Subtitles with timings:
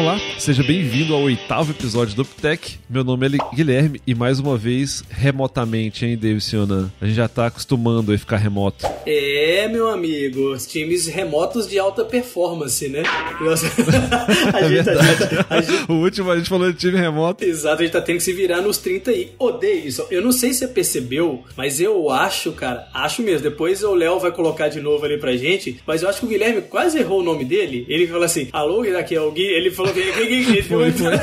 [0.00, 2.78] Olá, seja bem-vindo ao oitavo episódio do UpTech.
[2.88, 6.90] Meu nome é Guilherme e mais uma vez, remotamente, hein, David Yonan?
[6.98, 8.86] A gente já tá acostumando a ficar remoto.
[9.04, 13.02] É, meu amigo, os times remotos de alta performance, né?
[13.42, 13.66] Nossa,
[14.56, 15.46] a gente, é verdade.
[15.50, 17.44] A gente, o último a gente falou de time remoto.
[17.44, 19.32] Exato, a gente tá tendo que se virar nos 30 aí.
[19.38, 23.42] Ô, Davidson, eu não sei se você percebeu, mas eu acho, cara, acho mesmo.
[23.42, 26.28] Depois o Léo vai colocar de novo ali pra gente, mas eu acho que o
[26.30, 27.84] Guilherme quase errou o nome dele.
[27.86, 29.42] Ele falou assim, alô, aqui é o Gui.
[29.42, 29.89] Ele falou
[30.68, 31.14] foi, foi.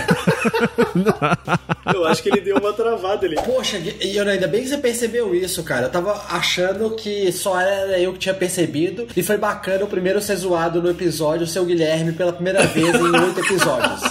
[1.94, 3.36] Eu acho que ele deu uma travada ali.
[3.36, 5.86] Poxa, e ainda bem que você percebeu isso, cara.
[5.88, 9.08] Eu tava achando que só era eu que tinha percebido.
[9.16, 12.96] E foi bacana o primeiro ser zoado no episódio, o seu Guilherme, pela primeira vez
[12.96, 14.02] em oito episódios.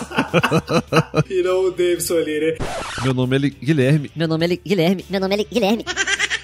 [1.29, 2.57] e não o Davidson ali, né?
[3.03, 4.11] Meu nome é Guilherme.
[4.15, 5.05] Meu nome é Guilherme.
[5.09, 5.85] Meu nome é Guilherme.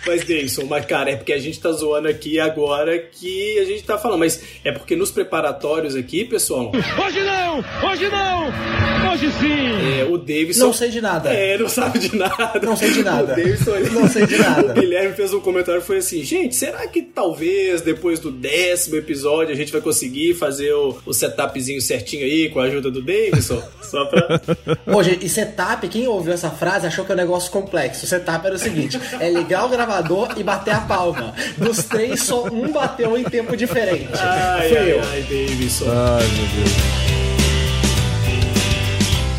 [0.06, 3.84] Mas, Davidson, mas, cara, é porque a gente tá zoando aqui agora que a gente
[3.84, 4.20] tá falando.
[4.20, 6.72] Mas é porque nos preparatórios aqui, pessoal.
[6.72, 7.64] Hoje não!
[7.90, 9.12] Hoje não!
[9.12, 10.00] Hoje sim!
[10.00, 10.66] É, o Davidson.
[10.66, 11.32] Não sei de nada.
[11.32, 12.60] É, não sabe de nada.
[12.62, 13.32] Não sei de nada.
[13.32, 14.72] O Davidson, não sei de nada.
[14.72, 19.52] O Guilherme fez um comentário foi assim: gente, será que talvez depois do décimo episódio
[19.52, 23.62] a gente vai conseguir fazer o, o setupzinho certinho aí com a ajuda do Davidson?
[23.82, 24.40] Só pra.
[24.86, 28.04] Hoje, e setup, quem ouviu essa frase achou que é um negócio complexo.
[28.04, 31.34] O setup era o seguinte: é ligar o gravador e bater a palma.
[31.58, 34.08] Dos três, só um bateu em tempo diferente.
[34.18, 35.00] Ai, Foi ai, eu.
[35.02, 35.84] ai, Davidson.
[35.88, 37.11] Ai, meu Deus.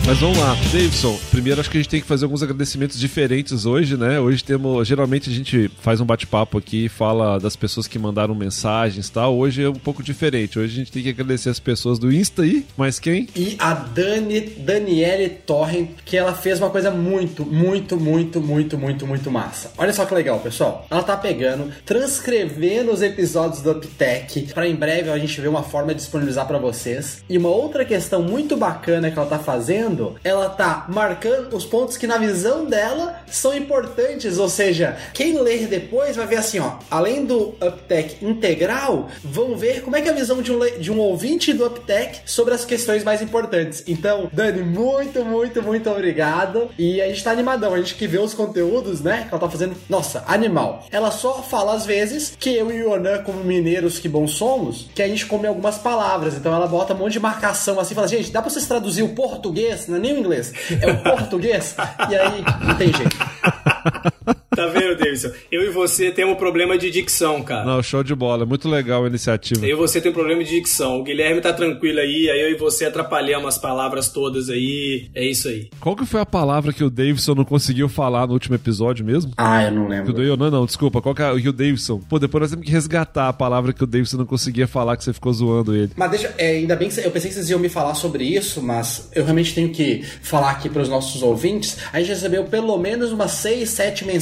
[0.05, 1.17] Mas vamos lá, Davidson.
[1.31, 4.19] Primeiro acho que a gente tem que fazer alguns agradecimentos diferentes hoje, né?
[4.19, 4.85] Hoje temos.
[4.85, 9.37] Geralmente a gente faz um bate-papo aqui, fala das pessoas que mandaram mensagens e tal.
[9.37, 10.59] Hoje é um pouco diferente.
[10.59, 12.65] Hoje a gente tem que agradecer as pessoas do Insta aí.
[12.75, 13.29] Mas quem?
[13.33, 19.07] E a Dani, Daniele Torren, que ela fez uma coisa muito, muito, muito, muito, muito,
[19.07, 19.71] muito massa.
[19.77, 20.85] Olha só que legal, pessoal.
[20.91, 25.63] Ela tá pegando, transcrevendo os episódios do Uptech para em breve a gente ver uma
[25.63, 27.23] forma de disponibilizar para vocês.
[27.29, 31.65] E uma outra questão muito bacana que ela tá fazendo lendo, ela tá marcando os
[31.65, 36.59] pontos que na visão dela são importantes, ou seja, quem ler depois vai ver assim,
[36.59, 40.59] ó, além do UpTech integral, vão ver como é que é a visão de um,
[40.79, 43.83] de um ouvinte do UpTech sobre as questões mais importantes.
[43.87, 46.69] Então, Dani, muito, muito, muito obrigado.
[46.77, 49.49] E a gente tá animadão, a gente que vê os conteúdos, né, que ela tá
[49.49, 50.85] fazendo, nossa, animal.
[50.91, 54.89] Ela só fala às vezes que eu e o Yonan, como mineiros que bons somos,
[54.93, 56.35] que a gente come algumas palavras.
[56.35, 59.09] Então ela bota um monte de marcação assim, fala, gente, dá pra vocês traduzir o
[59.09, 61.75] português não é nem o inglês, é o português,
[62.09, 63.17] e aí não tem jeito.
[64.55, 65.31] Tá vendo, Davidson?
[65.51, 67.65] Eu e você temos um problema de dicção, cara.
[67.65, 68.45] Não, show de bola.
[68.45, 69.65] Muito legal a iniciativa.
[69.65, 70.99] Eu e você tem um problema de dicção.
[70.99, 75.09] O Guilherme tá tranquilo aí, aí eu e você atrapalhamos as palavras todas aí.
[75.13, 75.69] É isso aí.
[75.79, 79.31] Qual que foi a palavra que o Davidson não conseguiu falar no último episódio mesmo?
[79.37, 80.13] Ah, eu não lembro.
[80.13, 81.01] Que o não, não, desculpa.
[81.01, 81.99] Qual que é o Davidson?
[82.07, 85.03] Pô, depois nós temos que resgatar a palavra que o Davidson não conseguia falar, que
[85.03, 85.91] você ficou zoando ele.
[85.95, 88.61] Mas deixa, é, ainda bem que eu pensei que vocês iam me falar sobre isso,
[88.61, 91.77] mas eu realmente tenho que falar aqui para os nossos ouvintes.
[91.91, 94.12] A gente recebeu pelo menos umas 6, 7 mensagens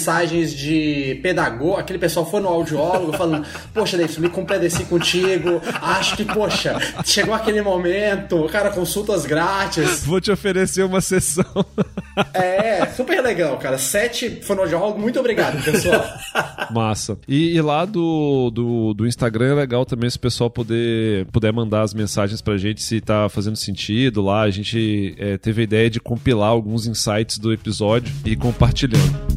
[0.56, 6.25] de pedagogo, aquele pessoal foi no audiólogo falando, poxa, Davidson, me compadeci contigo, acho que,
[6.25, 10.06] poxa, chegou aquele momento, cara, consultas grátis.
[10.06, 11.46] Vou te oferecer uma sessão.
[12.34, 13.78] É, super legal, cara.
[13.78, 16.03] Sete fonoaudiólogo, muito obrigado, pessoal.
[16.72, 17.18] Massa.
[17.28, 21.53] E, e, lá do, do, do, Instagram é legal também se o pessoal poder, puder
[21.53, 24.41] mandar as mensagens pra gente se tá fazendo sentido lá.
[24.41, 29.31] A gente é, teve a ideia de compilar alguns insights do episódio e compartilhando.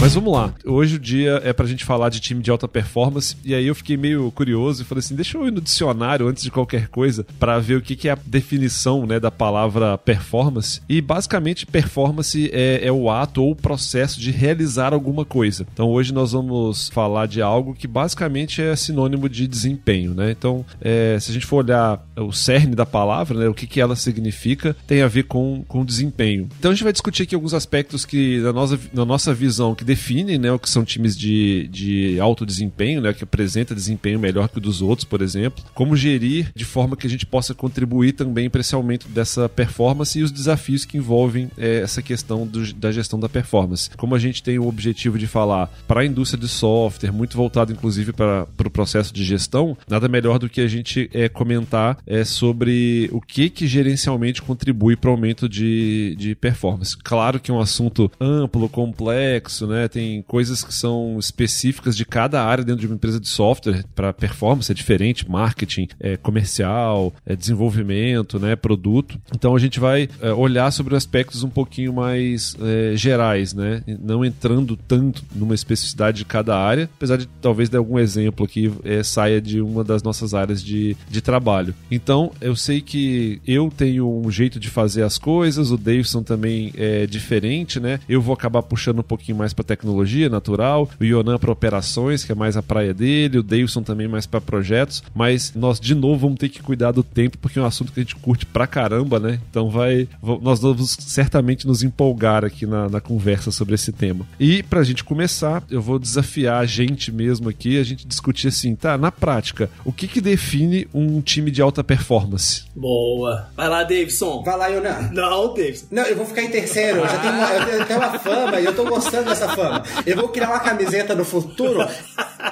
[0.00, 0.54] Mas vamos lá.
[0.64, 3.36] Hoje o dia é pra gente falar de time de alta performance.
[3.44, 6.42] E aí eu fiquei meio curioso e falei assim: deixa eu ir no dicionário antes
[6.42, 10.80] de qualquer coisa para ver o que, que é a definição né, da palavra performance.
[10.88, 15.66] E basicamente, performance é, é o ato ou o processo de realizar alguma coisa.
[15.72, 20.14] Então hoje nós vamos falar de algo que basicamente é sinônimo de desempenho.
[20.14, 20.30] Né?
[20.30, 23.80] Então, é, se a gente for olhar o cerne da palavra, né, o que, que
[23.80, 26.48] ela significa, tem a ver com, com desempenho.
[26.58, 29.84] Então a gente vai discutir aqui alguns aspectos que, na nossa, na nossa visão, que
[29.86, 34.48] definem né, o que são times de, de alto desempenho, né, que apresenta desempenho melhor
[34.48, 35.64] que o dos outros, por exemplo.
[35.74, 40.18] Como gerir de forma que a gente possa contribuir também para esse aumento dessa performance
[40.18, 43.90] e os desafios que envolvem é, essa questão do, da gestão da performance.
[43.96, 47.72] Como a gente tem o objetivo de falar para a indústria de software, muito voltado
[47.72, 51.98] inclusive para o pro processo de gestão, nada melhor do que a gente é, comentar
[52.06, 56.96] é, sobre o que, que gerencialmente contribui para o aumento de, de performance.
[56.96, 59.75] Claro que é um assunto amplo, complexo, né?
[59.76, 59.88] Né?
[59.88, 64.12] Tem coisas que são específicas de cada área dentro de uma empresa de software para
[64.12, 68.56] performance é diferente, marketing, é, comercial, é, desenvolvimento, né?
[68.56, 69.20] Produto.
[69.34, 73.82] Então a gente vai é, olhar sobre aspectos um pouquinho mais é, gerais, né?
[73.86, 78.72] Não entrando tanto numa especificidade de cada área, apesar de talvez dar algum exemplo aqui
[78.84, 81.74] é, saia de uma das nossas áreas de, de trabalho.
[81.90, 86.72] Então eu sei que eu tenho um jeito de fazer as coisas, o Davidson também
[86.76, 88.00] é diferente, né?
[88.08, 92.32] Eu vou acabar puxando um pouquinho mais para tecnologia natural, o Yonan para operações, que
[92.32, 96.18] é mais a praia dele, o Davidson também mais para projetos, mas nós de novo
[96.18, 98.66] vamos ter que cuidar do tempo porque é um assunto que a gente curte pra
[98.66, 99.40] caramba, né?
[99.50, 100.08] Então vai,
[100.40, 104.26] nós vamos certamente nos empolgar aqui na, na conversa sobre esse tema.
[104.38, 108.74] E pra gente começar, eu vou desafiar a gente mesmo aqui, a gente discutir assim,
[108.74, 112.64] tá, na prática, o que que define um time de alta performance?
[112.74, 113.48] Boa.
[113.56, 114.42] Vai lá, Davidson.
[114.42, 115.10] Vai lá, Yonan.
[115.12, 115.86] Não, Davidson.
[115.90, 116.98] Não, eu vou ficar em terceiro.
[116.98, 119.82] Eu já tenho uma, eu tenho uma fama e eu tô gostando dessa fama.
[120.04, 121.86] Eu vou criar uma camiseta no futuro.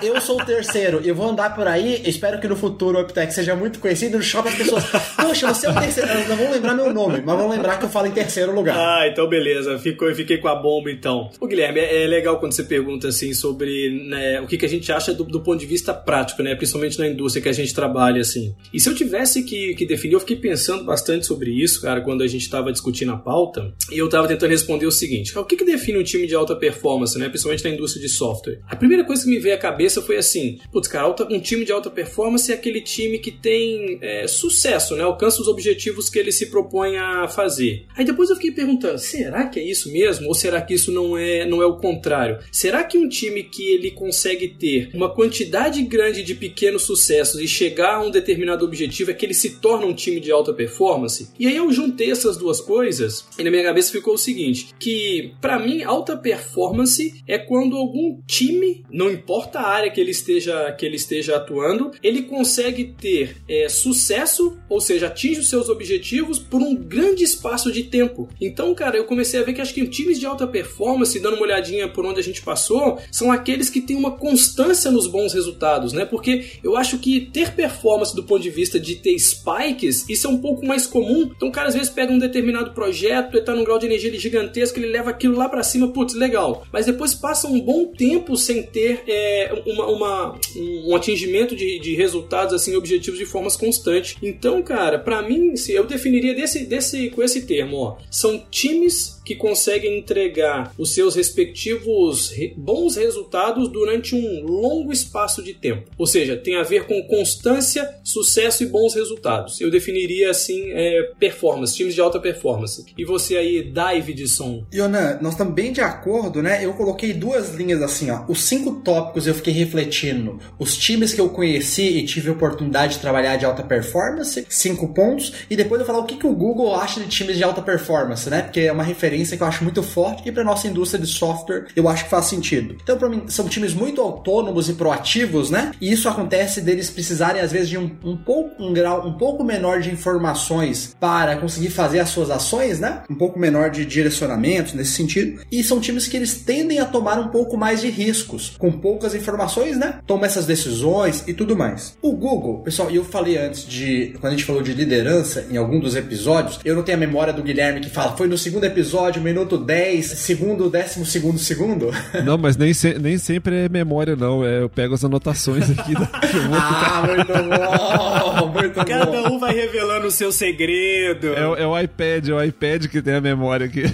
[0.03, 1.01] Eu sou o terceiro.
[1.05, 2.03] Eu vou andar por aí.
[2.06, 4.21] Espero que no futuro o Uptech seja muito conhecido.
[4.23, 4.85] Shopping as pessoas.
[5.17, 6.11] Poxa, você é o terceiro.
[6.11, 8.77] Elas não vão lembrar meu nome, mas vão lembrar que eu falo em terceiro lugar.
[8.77, 9.79] Ah, então beleza.
[9.79, 11.31] Ficou, fiquei com a bomba então.
[11.41, 14.69] O Guilherme, é, é legal quando você pergunta assim sobre né, o que, que a
[14.69, 16.55] gente acha do, do, ponto de vista prático, né?
[16.55, 18.55] Principalmente na indústria que a gente trabalha, assim.
[18.73, 22.23] E se eu tivesse que, que definir, eu fiquei pensando bastante sobre isso, cara, quando
[22.23, 23.73] a gente estava discutindo a pauta.
[23.91, 26.56] E eu estava tentando responder o seguinte: o que, que define um time de alta
[26.56, 27.29] performance, né?
[27.29, 28.61] Principalmente na indústria de software?
[28.69, 31.73] A primeira coisa que me veio à cabeça foi assim: putz, cara, um time de
[31.73, 35.02] alta performance é aquele time que tem é, sucesso, né?
[35.02, 37.87] Alcança os objetivos que ele se propõe a fazer.
[37.96, 40.29] Aí depois eu fiquei perguntando: será que é isso mesmo?
[40.29, 42.38] Ou será que isso não é, não é o contrário?
[42.50, 47.49] Será que um time que ele consegue ter uma quantidade grande de pequenos sucessos e
[47.49, 51.29] chegar a um determinado objetivo é que ele se torna um time de alta performance?
[51.38, 55.32] E aí eu juntei essas duas coisas e na minha cabeça ficou o seguinte: que
[55.41, 56.83] para mim alta performance
[57.26, 61.92] é quando algum time, não importa a área que ele esteja que ele esteja atuando,
[62.02, 67.70] ele consegue ter é, sucesso, ou seja, atinge os seus objetivos por um grande espaço
[67.72, 68.28] de tempo.
[68.40, 71.44] Então, cara, eu comecei a ver que acho que times de alta performance, dando uma
[71.44, 75.92] olhadinha por onde a gente passou, são aqueles que têm uma constância nos bons resultados,
[75.92, 76.04] né?
[76.04, 80.31] Porque eu acho que ter performance do ponto de vista de ter spikes, isso é
[80.31, 81.31] um pouco mais comum.
[81.34, 84.12] Então, o cara às vezes pega um determinado projeto, ele tá num grau de energia
[84.19, 86.66] gigantesco, ele leva aquilo lá para cima, putz, legal.
[86.75, 91.94] Mas depois passa um bom tempo sem ter é, uma, uma, um atingimento de, de
[91.94, 94.17] resultados, assim, objetivos de formas constantes.
[94.21, 97.97] Então, cara, para mim, eu definiria desse, desse, com esse termo, ó.
[98.11, 105.55] São times que conseguem entregar os seus respectivos bons resultados durante um longo espaço de
[105.55, 105.88] tempo.
[105.97, 109.61] Ou seja, tem a ver com constância, sucesso e bons resultados.
[109.61, 112.85] Eu definiria assim é, performance, times de alta performance.
[112.99, 114.65] E você aí, Davidson?
[114.75, 116.63] Yonan, nós estamos bem de acordo, né?
[116.64, 118.25] Eu coloquei duas linhas assim, ó.
[118.28, 120.38] Os cinco tópicos eu fiquei refletindo.
[120.58, 125.32] Os times que eu conheci e tive oportunidade de trabalhar de alta performance, cinco pontos.
[125.49, 128.28] E depois eu falar o que, que o Google acha de times de alta performance,
[128.28, 128.43] né?
[128.43, 131.08] Porque é uma referência referência que eu acho muito forte e para nossa indústria de
[131.08, 132.76] software eu acho que faz sentido.
[132.82, 135.72] Então, para mim, são times muito autônomos e proativos, né?
[135.81, 139.44] E isso acontece deles precisarem às vezes de um, um pouco um grau um pouco
[139.44, 143.02] menor de informações para conseguir fazer as suas ações, né?
[143.10, 145.43] Um pouco menor de direcionamento nesse sentido.
[145.50, 149.15] E são times que eles tendem a tomar um pouco mais de riscos, com poucas
[149.15, 150.01] informações, né?
[150.06, 151.96] Toma essas decisões e tudo mais.
[152.03, 155.56] O Google, pessoal, e eu falei antes de quando a gente falou de liderança em
[155.56, 158.65] algum dos episódios, eu não tenho a memória do Guilherme que fala, foi no segundo
[158.65, 161.91] episódio minuto 10, segundo, décimo segundo, segundo.
[162.24, 164.44] Não, mas nem, se, nem sempre é memória, não.
[164.44, 165.94] É, eu pego as anotações aqui.
[165.94, 166.08] Da...
[166.53, 168.53] ah, muito bom!
[168.53, 169.34] Muito Cada bom.
[169.34, 171.34] um vai revelando o seu segredo.
[171.34, 173.84] É, é, o iPad, é o iPad que tem a memória aqui.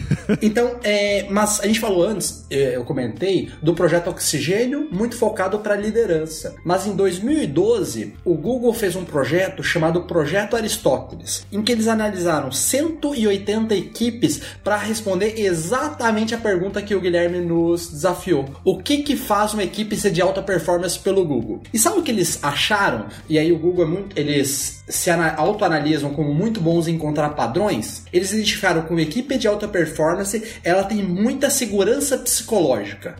[0.43, 5.77] Então, é, mas a gente falou antes, eu comentei, do projeto Oxigênio, muito focado para
[5.77, 6.57] liderança.
[6.65, 12.51] Mas em 2012, o Google fez um projeto chamado Projeto Aristóteles, em que eles analisaram
[12.51, 18.47] 180 equipes para responder exatamente a pergunta que o Guilherme nos desafiou.
[18.65, 21.61] O que que faz uma equipe ser de alta performance pelo Google?
[21.73, 23.07] E sabe o que eles acharam?
[23.29, 28.05] E aí o Google é muito, eles se autoanalisam como muito bons em encontrar padrões.
[28.13, 32.40] Eles identificaram que uma equipe de alta performance, ela tem muita segurança psicológica.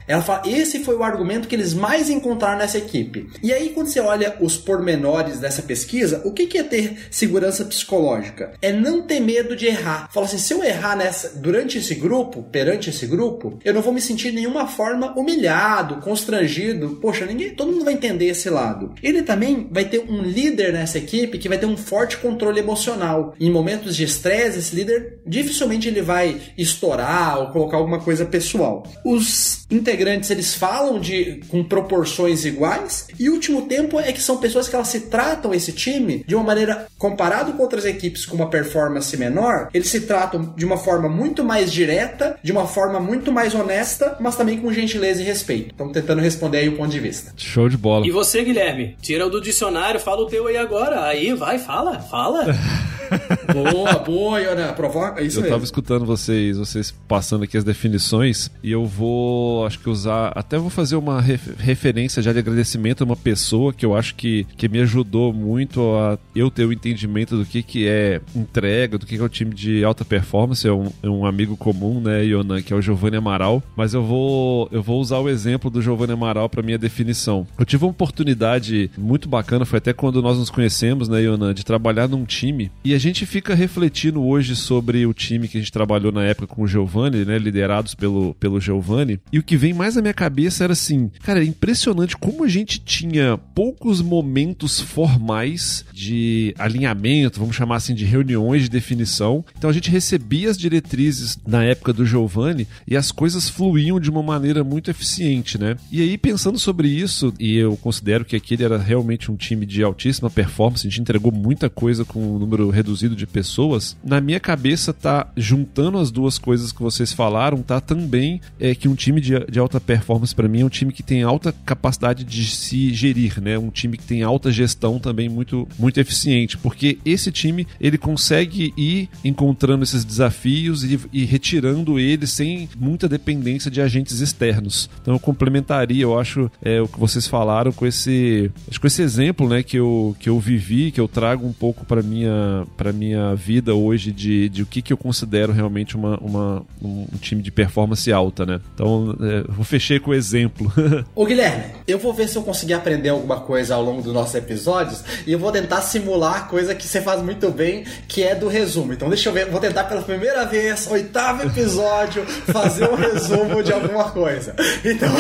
[0.07, 3.29] Ela fala, esse foi o argumento que eles mais encontraram nessa equipe.
[3.43, 7.65] E aí quando você olha os pormenores dessa pesquisa, o que que é ter segurança
[7.65, 8.53] psicológica?
[8.61, 10.09] É não ter medo de errar.
[10.13, 13.93] Fala assim, se eu errar nessa durante esse grupo, perante esse grupo, eu não vou
[13.93, 16.99] me sentir de nenhuma forma humilhado, constrangido.
[17.01, 18.95] Poxa, ninguém, todo mundo vai entender esse lado.
[19.03, 23.35] Ele também vai ter um líder nessa equipe que vai ter um forte controle emocional.
[23.41, 28.87] Em momentos de estresse, esse líder dificilmente ele vai estourar ou colocar alguma coisa pessoal.
[29.11, 34.37] Os integrantes eles falam de com proporções iguais e o último tempo é que são
[34.37, 38.37] pessoas que elas se tratam esse time de uma maneira comparado com outras equipes com
[38.37, 43.01] uma performance menor, eles se tratam de uma forma muito mais direta, de uma forma
[43.01, 45.71] muito mais honesta, mas também com gentileza e respeito.
[45.71, 47.33] Estamos tentando responder aí o ponto de vista.
[47.37, 48.07] Show de bola.
[48.07, 48.97] E você, Guilherme?
[49.03, 51.05] Tira o do dicionário, fala o teu aí agora.
[51.05, 52.47] Aí, vai, fala, fala.
[53.53, 54.73] boa, boa, Iona.
[54.73, 55.21] Provoca.
[55.21, 55.55] É isso eu mesmo.
[55.55, 60.59] tava escutando vocês, vocês passando aqui as definições e eu vou, acho que usar, até
[60.59, 64.47] vou fazer uma ref- referência já de agradecimento a uma pessoa que eu acho que,
[64.59, 69.07] que me ajudou muito a eu ter o entendimento do que, que é entrega, do
[69.07, 70.67] que, que é o time de alta performance.
[70.69, 73.63] É um, é um amigo comum, né, Ionan, que é o Giovanni Amaral.
[73.75, 77.47] Mas eu vou, eu vou usar o exemplo do Giovanni Amaral para minha definição.
[77.59, 81.65] Eu tive uma oportunidade muito bacana, foi até quando nós nos conhecemos, né, Ionan, de
[81.65, 85.73] trabalhar num time e a gente fica refletindo hoje sobre o time que a gente
[85.73, 88.90] trabalhou na época com o Giovanni, né, liderados pelo, pelo Giovanni.
[89.33, 92.49] E o que vem mais na minha cabeça era assim, cara, é impressionante como a
[92.49, 99.45] gente tinha poucos momentos formais de alinhamento, vamos chamar assim, de reuniões de definição.
[99.57, 104.11] Então a gente recebia as diretrizes na época do Giovanni e as coisas fluíam de
[104.11, 105.77] uma maneira muito eficiente, né?
[105.91, 109.83] E aí, pensando sobre isso, e eu considero que aquele era realmente um time de
[109.83, 114.41] altíssima performance, a gente entregou muita coisa com um número reduzido de pessoas, na minha
[114.41, 119.21] cabeça tá juntando as duas coisas que vocês falaram, tá também é que um time
[119.21, 122.93] de, de alta performance para mim é um time que tem alta capacidade de se
[122.93, 123.59] gerir, né?
[123.59, 128.73] Um time que tem alta gestão também muito muito eficiente, porque esse time ele consegue
[128.77, 134.91] ir encontrando esses desafios e, e retirando eles sem muita dependência de agentes externos.
[135.01, 139.03] Então eu complementaria, eu acho, é, o que vocês falaram com esse, acho com esse
[139.03, 142.93] exemplo, né, que eu, que eu vivi, que eu trago um pouco para minha para
[142.93, 147.19] minha vida hoje de, de o que, que eu considero realmente uma, uma um, um
[147.21, 148.60] time de performance alta, né?
[148.75, 150.73] Então é, eu fechei com o exemplo.
[151.15, 154.35] Ô Guilherme, eu vou ver se eu conseguir aprender alguma coisa ao longo dos nossos
[154.35, 158.35] episódios e eu vou tentar simular a coisa que você faz muito bem, que é
[158.35, 158.93] do resumo.
[158.93, 163.73] Então deixa eu ver, vou tentar pela primeira vez, oitavo episódio, fazer um resumo de
[163.73, 164.55] alguma coisa.
[164.85, 165.13] Então,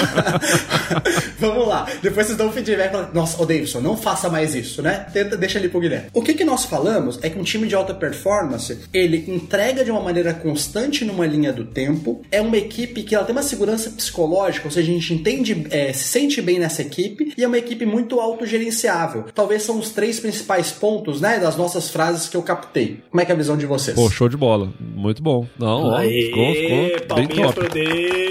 [1.40, 1.86] vamos lá.
[2.02, 2.92] Depois vocês dão um feedback.
[2.92, 5.06] falam, Nossa, ô Davidson, não faça mais isso, né?
[5.12, 6.08] Tenta, deixa ali pro Guilherme.
[6.12, 9.90] O que, que nós falamos é que um time de alta performance, ele entrega de
[9.90, 13.90] uma maneira constante numa linha do tempo, é uma equipe que ela tem uma segurança
[13.90, 17.58] psicológica, ou seja, a gente entende, é, se sente bem nessa equipe, e é uma
[17.58, 19.24] equipe muito autogerenciável.
[19.34, 23.02] Talvez são os três principais pontos, né, das nossas frases que eu captei.
[23.10, 23.96] Como é que é a visão de vocês?
[23.96, 24.72] Pô, show de bola.
[24.78, 25.46] Muito bom.
[25.58, 27.54] Não, ó, ficou, ficou bem top.
[27.54, 28.30] pro Davidson.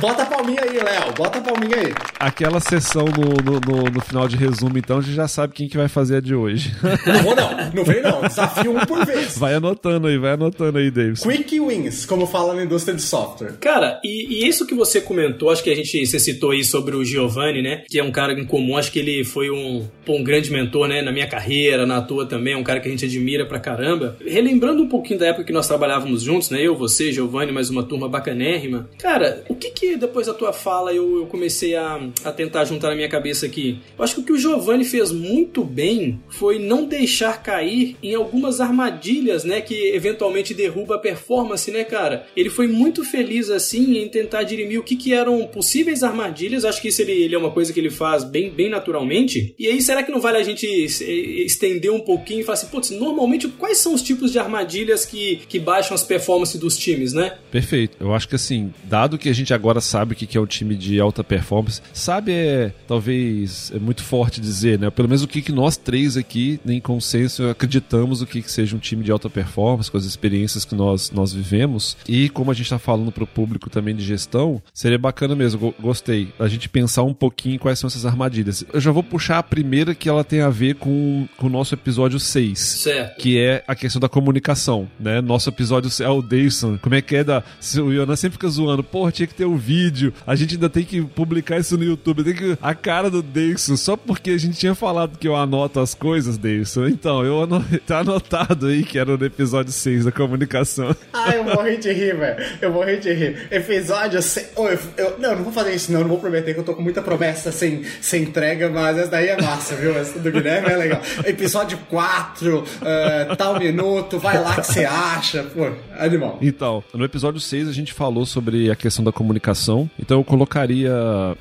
[0.00, 1.94] Bota a palminha aí, Léo, bota a palminha aí.
[2.18, 5.68] Aquela sessão no, no, no- no final de resumo, então, a gente já sabe quem
[5.68, 6.74] que vai fazer a de hoje.
[7.06, 9.36] Não vou não, não vem não, desafio um por vez.
[9.38, 11.20] vai anotando aí, vai anotando aí, Davis.
[11.22, 13.52] Quick wins, como fala na indústria de software.
[13.60, 16.96] Cara, e, e isso que você comentou, acho que a gente você citou aí sobre
[16.96, 17.84] o Giovanni, né?
[17.88, 20.88] Que é um cara em comum, acho que ele foi um, pô, um grande mentor,
[20.88, 21.02] né?
[21.02, 24.16] Na minha carreira, na tua também, um cara que a gente admira pra caramba.
[24.26, 26.60] Relembrando um pouquinho da época que nós trabalhávamos juntos, né?
[26.62, 28.88] Eu, você, Giovanni, mais uma turma bacanérrima.
[28.98, 32.88] Cara, o que que depois da tua fala eu, eu comecei a, a tentar juntar
[32.88, 33.78] na minha cabeça aqui?
[33.98, 38.14] Eu acho que o que o Giovanni fez muito bem foi não deixar cair em
[38.14, 39.60] algumas armadilhas, né?
[39.60, 42.26] Que eventualmente derruba a performance, né, cara?
[42.36, 46.64] Ele foi muito feliz, assim, em tentar dirimir o que, que eram possíveis armadilhas.
[46.64, 49.54] Acho que isso ele, ele é uma coisa que ele faz bem, bem naturalmente.
[49.58, 52.68] E aí, será que não vale a gente es- estender um pouquinho e falar assim,
[52.68, 57.12] putz, normalmente quais são os tipos de armadilhas que, que baixam as performances dos times,
[57.12, 57.36] né?
[57.50, 57.96] Perfeito.
[58.00, 60.46] Eu acho que assim, dado que a gente agora sabe o que que é um
[60.46, 64.90] time de alta performance, sabe é talvez é muito forte dizer, né?
[64.90, 68.74] Pelo menos o que, que nós três aqui, em consenso, acreditamos o que, que seja
[68.76, 71.96] um time de alta performance, com as experiências que nós, nós vivemos.
[72.08, 75.58] E como a gente está falando para o público também de gestão, seria bacana mesmo,
[75.60, 78.64] go- gostei, a gente pensar um pouquinho quais são essas armadilhas.
[78.72, 81.74] Eu já vou puxar a primeira que ela tem a ver com, com o nosso
[81.74, 83.20] episódio 6 Certo.
[83.20, 85.20] que é a questão da comunicação, né?
[85.20, 86.78] Nosso episódio é o Dayson.
[86.78, 87.42] Como é que é da.
[87.82, 90.12] O Yonan sempre fica zoando, porra, tinha que ter o vídeo.
[90.26, 92.24] A gente ainda tem que publicar isso no YouTube.
[92.24, 92.58] Tem que.
[92.60, 96.38] A cara do Dayson, só porque a gente tinha falado que eu anoto as coisas.
[96.38, 96.88] Davidson.
[96.88, 97.64] Então, eu ano...
[97.86, 100.94] tá anotado aí que era no episódio 6 da comunicação.
[101.12, 102.44] Ai, eu morri de rir, velho.
[102.60, 103.48] Eu morri de rir.
[103.50, 104.52] Episódio 6.
[104.56, 106.00] Oh, eu, eu, não, eu não vou fazer isso, não.
[106.00, 109.10] Eu não vou prometer que eu tô com muita promessa sem, sem entrega, mas essa
[109.10, 109.96] daí é massa, viu?
[109.96, 111.00] Essa do Guilherme é legal.
[111.24, 115.44] Episódio 4, uh, tal minuto, vai lá que você acha.
[115.44, 116.38] Pô, animal.
[116.40, 119.88] Então, no episódio 6 a gente falou sobre a questão da comunicação.
[119.98, 120.92] Então colocaria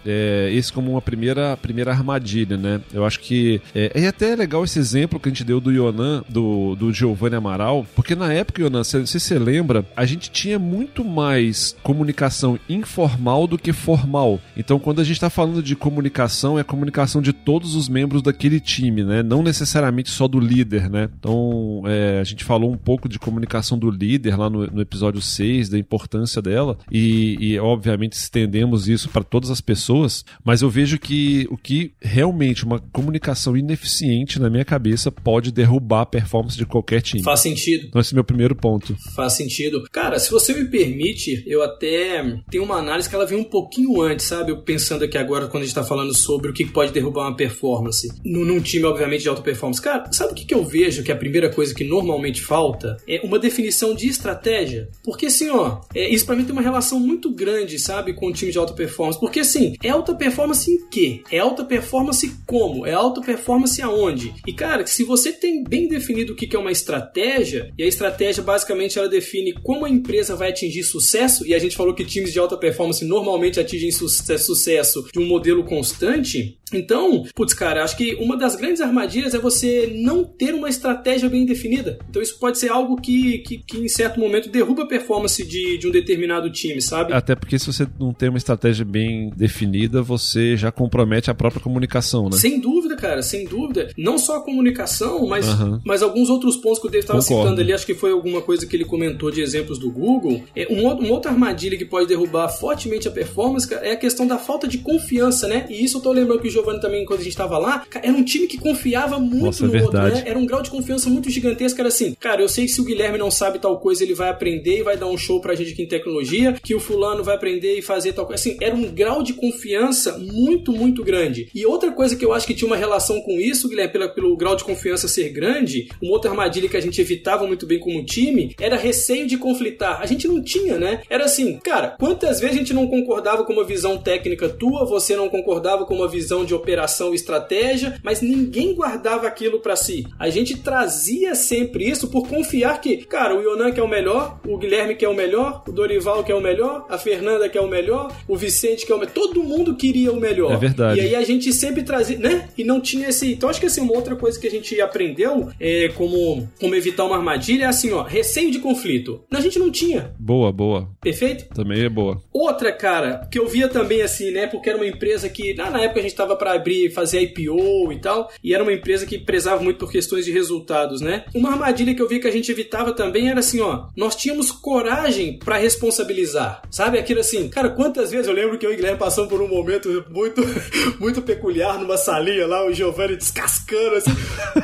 [0.05, 2.81] é, esse como uma primeira, primeira armadilha, né?
[2.93, 3.61] Eu acho que.
[3.73, 7.35] É, é até legal esse exemplo que a gente deu do Yonan, do, do Giovanni
[7.35, 13.47] Amaral, porque na época, Yonan, se você lembra, a gente tinha muito mais comunicação informal
[13.47, 14.39] do que formal.
[14.55, 18.21] Então, quando a gente está falando de comunicação, é a comunicação de todos os membros
[18.21, 19.23] daquele time, né?
[19.23, 21.09] Não necessariamente só do líder, né?
[21.19, 25.21] Então, é, a gente falou um pouco de comunicação do líder lá no, no episódio
[25.21, 28.15] 6, da importância dela, e, e obviamente
[28.63, 33.55] estendemos isso para todas as pessoas, mas eu vejo que o que realmente uma comunicação
[33.58, 37.24] ineficiente na minha cabeça pode derrubar a performance de qualquer time.
[37.24, 37.88] Faz sentido.
[37.88, 38.96] Então, esse é meu primeiro ponto.
[39.15, 39.84] Faz sentido.
[39.91, 44.01] Cara, se você me permite, eu até tenho uma análise que ela vem um pouquinho
[44.01, 44.51] antes, sabe?
[44.51, 47.36] Eu pensando aqui agora, quando a gente tá falando sobre o que pode derrubar uma
[47.36, 48.08] performance.
[48.24, 49.82] Num, time, obviamente, de alta performance.
[49.82, 52.98] Cara, sabe o que, que eu vejo que é a primeira coisa que normalmente falta?
[53.08, 54.89] É uma definição de estratégia.
[55.03, 58.34] Porque assim, ó, é, isso pra mim tem uma relação muito grande, sabe, com o
[58.34, 59.19] time de alta performance.
[59.19, 61.22] Porque assim, é alta performance em quê?
[61.31, 62.86] É alta performance como?
[62.86, 64.33] É alta performance aonde?
[64.48, 68.43] E cara, se você tem bem definido o que é uma estratégia, e a estratégia
[68.43, 72.31] basicamente ela define como a empresa vai atingir sucesso, e a gente falou que times
[72.31, 78.15] de alta performance normalmente atingem sucesso de um modelo constante, então, putz, cara, acho que
[78.15, 82.00] uma das grandes armadilhas é você não ter uma estratégia bem definida.
[82.10, 85.77] Então, isso pode ser algo que, que, que em certo momento derruba a performance de,
[85.77, 87.13] de um determinado time, sabe?
[87.13, 91.62] Até porque se você não tem uma estratégia bem definida, você já compromete a própria
[91.62, 92.38] comunicação, né?
[92.38, 93.89] Sem dúvida, cara, sem dúvida.
[93.97, 95.79] Não só a comunicação, mas, uhum.
[95.85, 98.65] mas alguns outros pontos que o Dave estava citando ali, acho que foi alguma coisa
[98.65, 100.43] que ele comentou de exemplos do Google.
[100.55, 104.27] É, um, uma outra armadilha que pode derrubar fortemente a performance cara, é a questão
[104.27, 105.65] da falta de confiança, né?
[105.69, 108.13] E isso eu tô lembrando que o Giovanni também, quando a gente tava lá, era
[108.13, 110.23] um time que confiava muito Nossa, no é outro, né?
[110.25, 111.79] Era um grau de confiança muito gigantesco.
[111.79, 114.29] Era assim, cara, eu sei que se o Guilherme não sabe tal coisa, ele vai
[114.29, 117.35] aprender e vai dar um show pra gente aqui em tecnologia, que o fulano vai
[117.35, 118.39] aprender e fazer tal coisa.
[118.39, 121.50] Assim, era um grau de confiança muito, muito grande.
[121.53, 124.35] E outra coisa que eu acho que tinha uma relação com isso, Guilherme, pela, pelo
[124.35, 128.03] grau de confiança ser grande, uma outra armadilha que a gente evitava muito bem como
[128.03, 130.01] time, era receio de conflitar.
[130.01, 131.01] A gente não tinha, né?
[131.09, 135.15] Era assim, cara, quantas vezes a gente não concordava com uma visão técnica tua, você
[135.15, 140.05] não concordava com uma visão de operação e estratégia, mas ninguém guardava aquilo para si.
[140.19, 144.39] A gente trazia sempre isso por confiar que, cara, o Yonan que é o melhor,
[144.46, 147.57] o Guilherme que é o melhor, o Dorival que é o melhor, a Fernanda que
[147.57, 149.13] é o melhor, o Vicente que é o melhor.
[149.13, 150.51] Todo mundo queria o melhor.
[150.51, 151.00] É verdade.
[151.00, 152.50] E aí a gente sempre trazia, né?
[152.57, 153.33] E não tinha esse.
[153.33, 157.05] Então acho que assim, uma outra coisa que a gente aprendeu é como, como evitar
[157.05, 159.24] uma armadilha é assim, ó, receio de conflito.
[159.31, 160.14] A gente não tinha.
[160.20, 160.90] Boa, boa.
[161.01, 161.46] Perfeito?
[161.53, 162.22] Também é boa.
[162.31, 164.48] Outra, cara, que eu via também assim, né?
[164.48, 168.00] Porque era uma empresa que, na época a gente tava para abrir, fazer IPO e
[168.00, 171.25] tal, e era uma empresa que prezava muito por questões de resultados, né?
[171.33, 174.51] Uma armadilha que eu vi que a gente evitava também era assim, ó, nós tínhamos
[174.51, 176.98] coragem para responsabilizar, sabe?
[176.98, 179.48] Aquilo assim, cara, quantas vezes eu lembro que eu e o Guilherme passamos por um
[179.48, 180.42] momento muito,
[181.00, 184.11] muito peculiar numa salinha lá, o Giovanni descascando assim,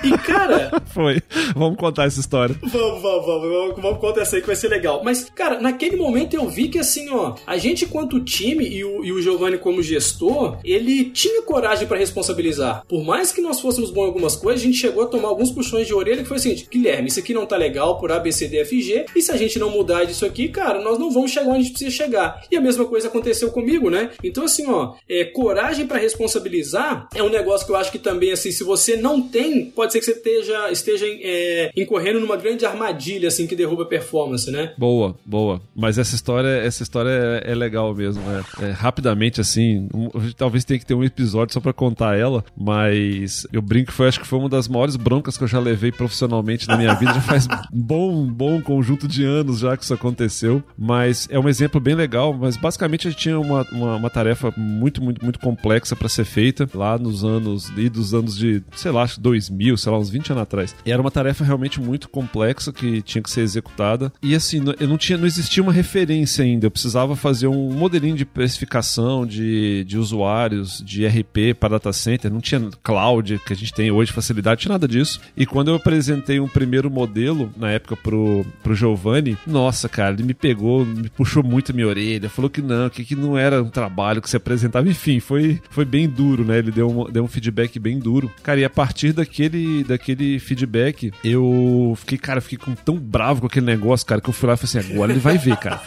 [0.04, 0.72] e cara...
[0.94, 1.22] Foi,
[1.56, 2.56] vamos contar essa história.
[2.62, 5.02] Vamos, vamos, vamos, vamos, vamos contar essa aí que vai ser legal.
[5.04, 9.04] Mas, cara, naquele momento eu vi que assim, ó, a gente quanto time e o,
[9.04, 12.84] e o Giovanni como gestor, ele tinha coragem para responsabilizar.
[12.88, 15.52] Por mais que nós fôssemos bons em algumas coisas, a gente chegou a tomar alguns
[15.52, 18.32] puxões de orelha que foi assim, Guilherme, isso aqui não tá legal por A, B,
[18.32, 21.12] C, D, F, G, e se a gente não mudar disso aqui, cara, nós não
[21.12, 22.44] vamos chegar onde a gente precisa chegar.
[22.52, 24.12] E a mesma coisa aconteceu comigo, né?
[24.24, 28.32] Então, assim, ó, é, coragem para responsabilizar é um negócio que eu acho que também,
[28.32, 32.66] assim, se você não tem, pode ser que você esteja, esteja é, incorrendo numa grande
[32.66, 34.74] armadilha, assim, que derruba a performance, né?
[34.78, 35.62] Boa, boa.
[35.76, 38.44] Mas essa história, essa história é, é legal mesmo, né?
[38.62, 43.46] É, rapidamente, assim, um, talvez tenha que ter um episódio só pra contar ela, mas
[43.52, 45.92] eu brinco que foi, acho que foi uma das maiores broncas que eu já levei
[45.92, 47.14] profissionalmente na minha vida.
[47.14, 51.80] Já faz bom, bom conjunto de anos já que isso aconteceu, mas é um exemplo
[51.80, 52.34] bem legal.
[52.34, 56.26] Mas basicamente a gente tinha uma, uma, uma tarefa muito, muito, muito complexa para ser
[56.26, 60.32] feita lá nos anos e dos anos de, sei lá, 2000, sei lá, uns 20
[60.32, 60.76] anos atrás.
[60.86, 64.12] E era uma tarefa realmente muito complexa que tinha que ser executada.
[64.22, 66.68] E assim, eu não tinha, não existia uma referência ainda.
[66.68, 72.32] Eu precisava fazer um modelinho de precificação de, de usuários de RP para data center.
[72.32, 75.20] Não tinha cloud que a gente tem hoje, facilidade, tinha nada disso.
[75.36, 80.24] E quando eu apresentei um primeiro modelo, na época, pro, pro Giovanni, nossa, cara, ele
[80.24, 83.62] me pegou, me puxou muito a minha orelha, falou que não, que, que não era
[83.62, 84.88] um trabalho que se apresentava.
[84.88, 86.60] Enfim, foi, foi bem duro, né?
[86.60, 88.32] Ele deu um, deu um feedback feedback bem duro.
[88.42, 93.48] Cara, e a partir daquele, daquele feedback, eu fiquei, cara, fiquei com, tão bravo com
[93.48, 95.80] aquele negócio, cara, que eu fui lá e falei assim, agora ele vai ver, cara.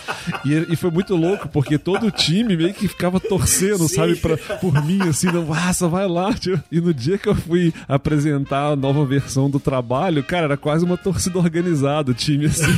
[0.45, 3.95] E, e foi muito louco, porque todo o time meio que ficava torcendo, Sim.
[3.95, 6.63] sabe, pra, por mim, assim, não, nossa, vai lá, tio.
[6.71, 10.85] E no dia que eu fui apresentar a nova versão do trabalho, cara, era quase
[10.85, 12.73] uma torcida organizada, o time, assim,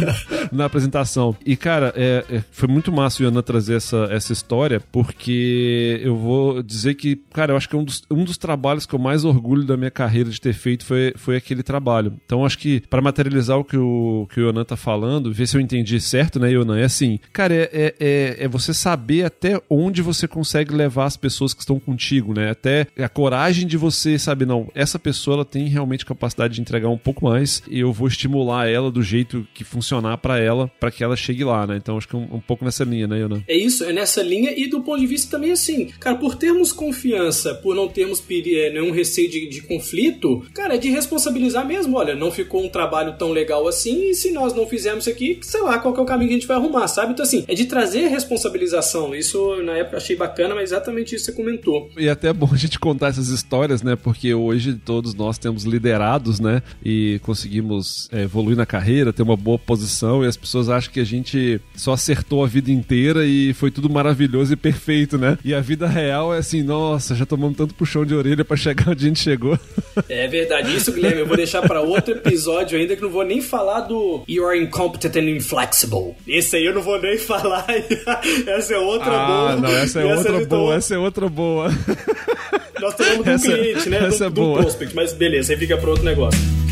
[0.53, 1.37] na apresentação.
[1.45, 6.17] E, cara, é, é, foi muito massa o Yana trazer essa, essa história, porque eu
[6.17, 9.25] vou dizer que, cara, eu acho que um dos, um dos trabalhos que eu mais
[9.25, 12.15] orgulho da minha carreira de ter feito foi, foi aquele trabalho.
[12.25, 15.57] Então, acho que, para materializar o que o, que o Yonan tá falando, ver se
[15.57, 16.79] eu entendi certo, né, Yonan?
[16.79, 21.17] É assim, cara, é, é, é, é você saber até onde você consegue levar as
[21.17, 22.51] pessoas que estão contigo, né?
[22.51, 26.89] Até a coragem de você, sabe, não, essa pessoa ela tem realmente capacidade de entregar
[26.89, 30.91] um pouco mais e eu vou estimular ela do jeito que funcionar para ela, para
[30.91, 31.77] que ela chegue lá, né?
[31.77, 33.43] Então, acho que é um, um pouco nessa linha, né, Yonan?
[33.47, 36.73] É isso, é nessa linha e do ponto de vista também assim, cara, por termos
[36.73, 41.97] confiança, por não termos é, nenhum receio de, de conflito, cara, é de responsabilizar mesmo.
[41.97, 45.39] Olha, não ficou um trabalho tão legal assim e se nós não fizermos isso aqui,
[45.43, 47.13] sei lá qual que é o caminho que a gente vai arrumar, sabe?
[47.13, 49.15] Então assim, é de trazer responsabilização.
[49.15, 51.91] Isso na época achei bacana, mas exatamente isso que você comentou.
[51.97, 53.97] E até é bom a gente contar essas histórias, né?
[53.97, 56.63] Porque hoje todos nós temos liderados, né?
[56.85, 61.01] E conseguimos é, evoluir na carreira, ter uma boa posição, e as pessoas acham que
[61.01, 65.39] a gente só acertou a vida inteira e foi tudo maravilhoso e perfeito, né?
[65.45, 68.89] E a vida real é assim, nossa, já tomamos tanto puxão de orelha pra chegar
[68.91, 69.59] onde a gente chegou.
[70.09, 73.41] É verdade, isso, Guilherme, eu vou deixar pra outro episódio ainda que não vou nem
[73.41, 76.15] falar do You're incompetent and inflexible.
[76.27, 77.65] Esse aí eu não vou nem falar.
[78.47, 79.51] essa é outra boa.
[79.53, 81.69] ah, não, essa é E outra tá- boa, essa é outra boa.
[82.81, 84.07] Nós estamos falando Essa- cliente, né?
[84.07, 84.61] essa do, é do boa.
[84.63, 86.64] prospect, mas beleza, aí fica para outro negócio.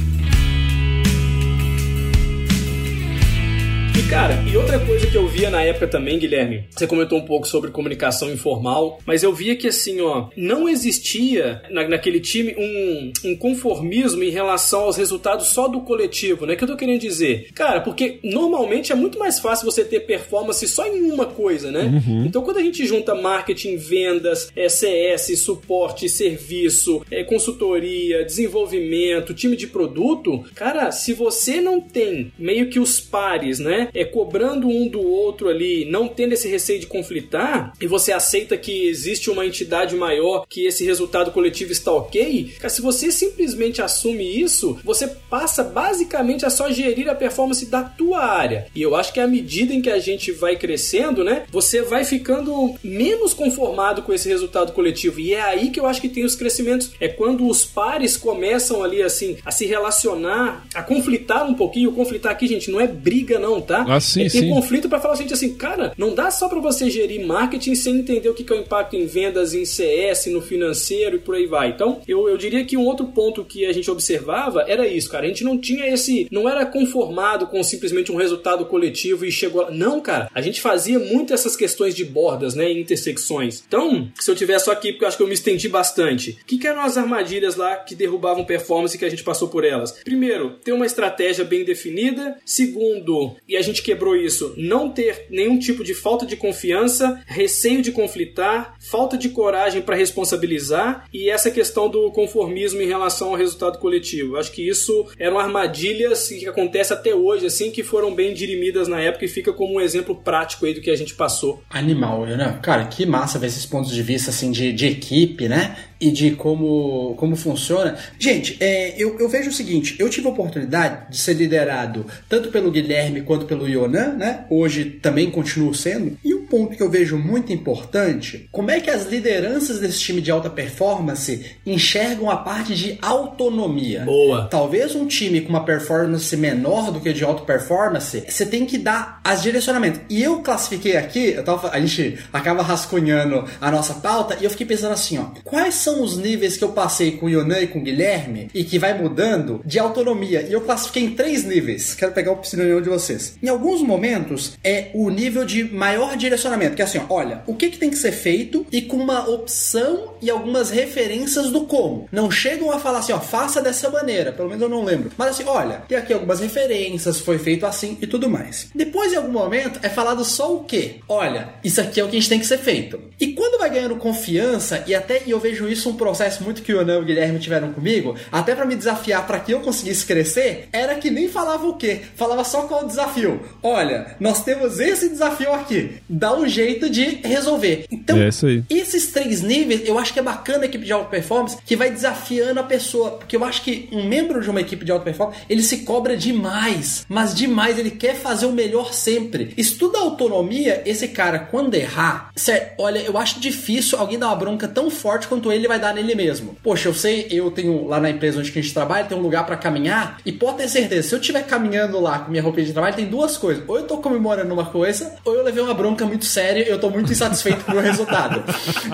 [4.03, 7.25] E cara, e outra coisa que eu via na época também, Guilherme, você comentou um
[7.25, 12.55] pouco sobre comunicação informal, mas eu via que assim, ó, não existia na, naquele time
[12.59, 16.55] um, um conformismo em relação aos resultados só do coletivo, né?
[16.55, 17.51] O que eu tô querendo dizer?
[17.55, 22.03] Cara, porque normalmente é muito mais fácil você ter performance só em uma coisa, né?
[22.27, 29.57] Então quando a gente junta marketing, vendas, é, CS, suporte, serviço, é, consultoria, desenvolvimento, time
[29.57, 33.89] de produto, cara, se você não tem meio que os pares, né?
[34.03, 38.57] É cobrando um do outro ali, não tendo esse receio de conflitar, e você aceita
[38.57, 44.41] que existe uma entidade maior, que esse resultado coletivo está ok, se você simplesmente assume
[44.41, 48.67] isso, você passa basicamente a só gerir a performance da tua área.
[48.75, 52.05] E eu acho que à medida em que a gente vai crescendo, né, você vai
[52.05, 55.21] ficando menos conformado com esse resultado coletivo.
[55.21, 56.93] E é aí que eu acho que tem os crescimentos.
[56.99, 61.93] É quando os pares começam ali assim a se relacionar, a conflitar um pouquinho.
[61.93, 63.82] Conflitar aqui, gente, não é briga não, tá?
[63.89, 67.75] Ah, sim, conflito para falar gente assim, cara, não dá só para você gerir marketing
[67.75, 71.19] sem entender o que que é o impacto em vendas, em CS, no financeiro e
[71.19, 71.71] por aí vai.
[71.71, 75.25] Então, eu, eu diria que um outro ponto que a gente observava era isso, cara.
[75.25, 79.71] A gente não tinha esse, não era conformado com simplesmente um resultado coletivo e chegou.
[79.71, 80.29] Não, cara.
[80.35, 83.63] A gente fazia muito essas questões de bordas, né, e intersecções.
[83.67, 86.39] Então, se eu tiver só aqui, porque eu acho que eu me estendi bastante.
[86.43, 89.65] O que, que eram as armadilhas lá que derrubavam performance que a gente passou por
[89.65, 89.93] elas?
[90.05, 92.37] Primeiro, ter uma estratégia bem definida.
[92.45, 97.81] Segundo, e a gente quebrou isso, não ter nenhum tipo de falta de confiança, receio
[97.81, 103.37] de conflitar, falta de coragem para responsabilizar e essa questão do conformismo em relação ao
[103.37, 104.37] resultado coletivo.
[104.37, 109.01] Acho que isso eram armadilhas que acontecem até hoje, assim, que foram bem dirimidas na
[109.01, 111.63] época e fica como um exemplo prático aí do que a gente passou.
[111.71, 112.59] Animal, né?
[112.63, 115.77] Cara, que massa ver esses pontos de vista assim de, de equipe, né?
[116.03, 117.97] E de como, como funciona.
[118.19, 122.49] Gente, é, eu, eu vejo o seguinte: eu tive a oportunidade de ser liderado tanto
[122.49, 124.45] pelo Guilherme quanto pelo Yonan, né?
[124.51, 126.19] Hoje também continuo sendo.
[126.25, 130.21] E um ponto que eu vejo muito importante: como é que as lideranças desse time
[130.21, 134.03] de alta performance enxergam a parte de autonomia?
[134.05, 134.49] Boa.
[134.51, 138.77] Talvez um time com uma performance menor do que de alta performance, você tem que
[138.77, 140.01] dar as direcionamentos.
[140.11, 144.51] E eu classifiquei aqui, eu tava, a gente acaba rascunhando a nossa pauta e eu
[144.51, 147.67] fiquei pensando assim, ó, quais são os níveis que eu passei com o Yonan e
[147.67, 150.43] com o Guilherme e que vai mudando de autonomia?
[150.43, 151.95] E eu classifiquei em três níveis.
[151.95, 153.37] Quero pegar a opinião de vocês.
[153.43, 157.55] Em alguns momentos é o nível de maior direcionamento, que é assim, ó, olha, o
[157.55, 162.09] que, que tem que ser feito e com uma opção e algumas referências do como.
[162.13, 165.11] Não chegam a falar assim, ó, faça dessa maneira, pelo menos eu não lembro.
[165.19, 168.69] Mas assim, olha, tem aqui algumas referências, foi feito assim e tudo mais.
[168.75, 170.97] Depois, em algum momento, é falado só o quê?
[171.09, 173.01] Olha, isso aqui é o que a gente tem que ser feito.
[173.19, 176.73] E quando vai ganhando confiança, e até e eu vejo isso um processo muito que
[176.73, 180.07] o Yonan e o Guilherme tiveram comigo, até para me desafiar para que eu conseguisse
[180.07, 182.01] crescer, era que nem falava o quê?
[182.17, 183.41] Falava só qual o desafio.
[183.63, 185.97] Olha, nós temos esse desafio aqui.
[186.09, 187.87] Dá um jeito de resolver.
[187.91, 188.63] Então, É isso aí.
[188.71, 191.91] esses três níveis, eu acho que é bacana a equipe de alta performance que vai
[191.91, 193.13] desafiando a pessoa.
[193.13, 196.17] Porque eu acho que um membro de uma equipe de alta performance, ele se cobra
[196.17, 197.05] demais.
[197.09, 199.53] Mas demais, ele quer fazer o melhor sempre.
[199.57, 204.69] Estuda autonomia, esse cara, quando errar, sério, olha, eu acho difícil alguém dar uma bronca
[204.69, 206.57] tão forte quanto ele vai dar nele mesmo.
[206.63, 209.47] Poxa, eu sei, eu tenho lá na empresa onde a gente trabalha, tem um lugar
[209.47, 212.73] pra caminhar, e pode ter certeza, se eu estiver caminhando lá com minha roupinha de
[212.73, 213.65] trabalho, tem duas coisas.
[213.67, 216.79] Ou eu tô comemorando uma coisa, ou eu levei uma bronca muito séria e eu
[216.79, 218.43] tô muito insatisfeito com o resultado.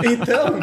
[0.08, 0.60] Então,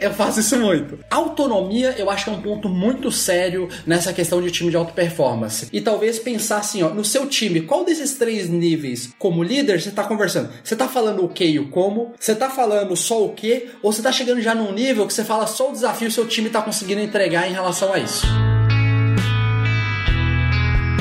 [0.00, 0.98] eu faço isso muito.
[1.10, 4.92] Autonomia, eu acho que é um ponto muito sério nessa questão de time de alta
[4.92, 5.68] performance.
[5.72, 9.90] E talvez pensar assim, ó, no seu time, qual desses três níveis, como líder, você
[9.90, 10.50] tá conversando?
[10.64, 12.12] Você tá falando o que e o como?
[12.18, 13.68] Você tá falando só o que?
[13.82, 16.48] Ou você tá chegando já num nível que você fala só o desafio seu time
[16.48, 18.24] tá conseguindo entregar em relação a isso?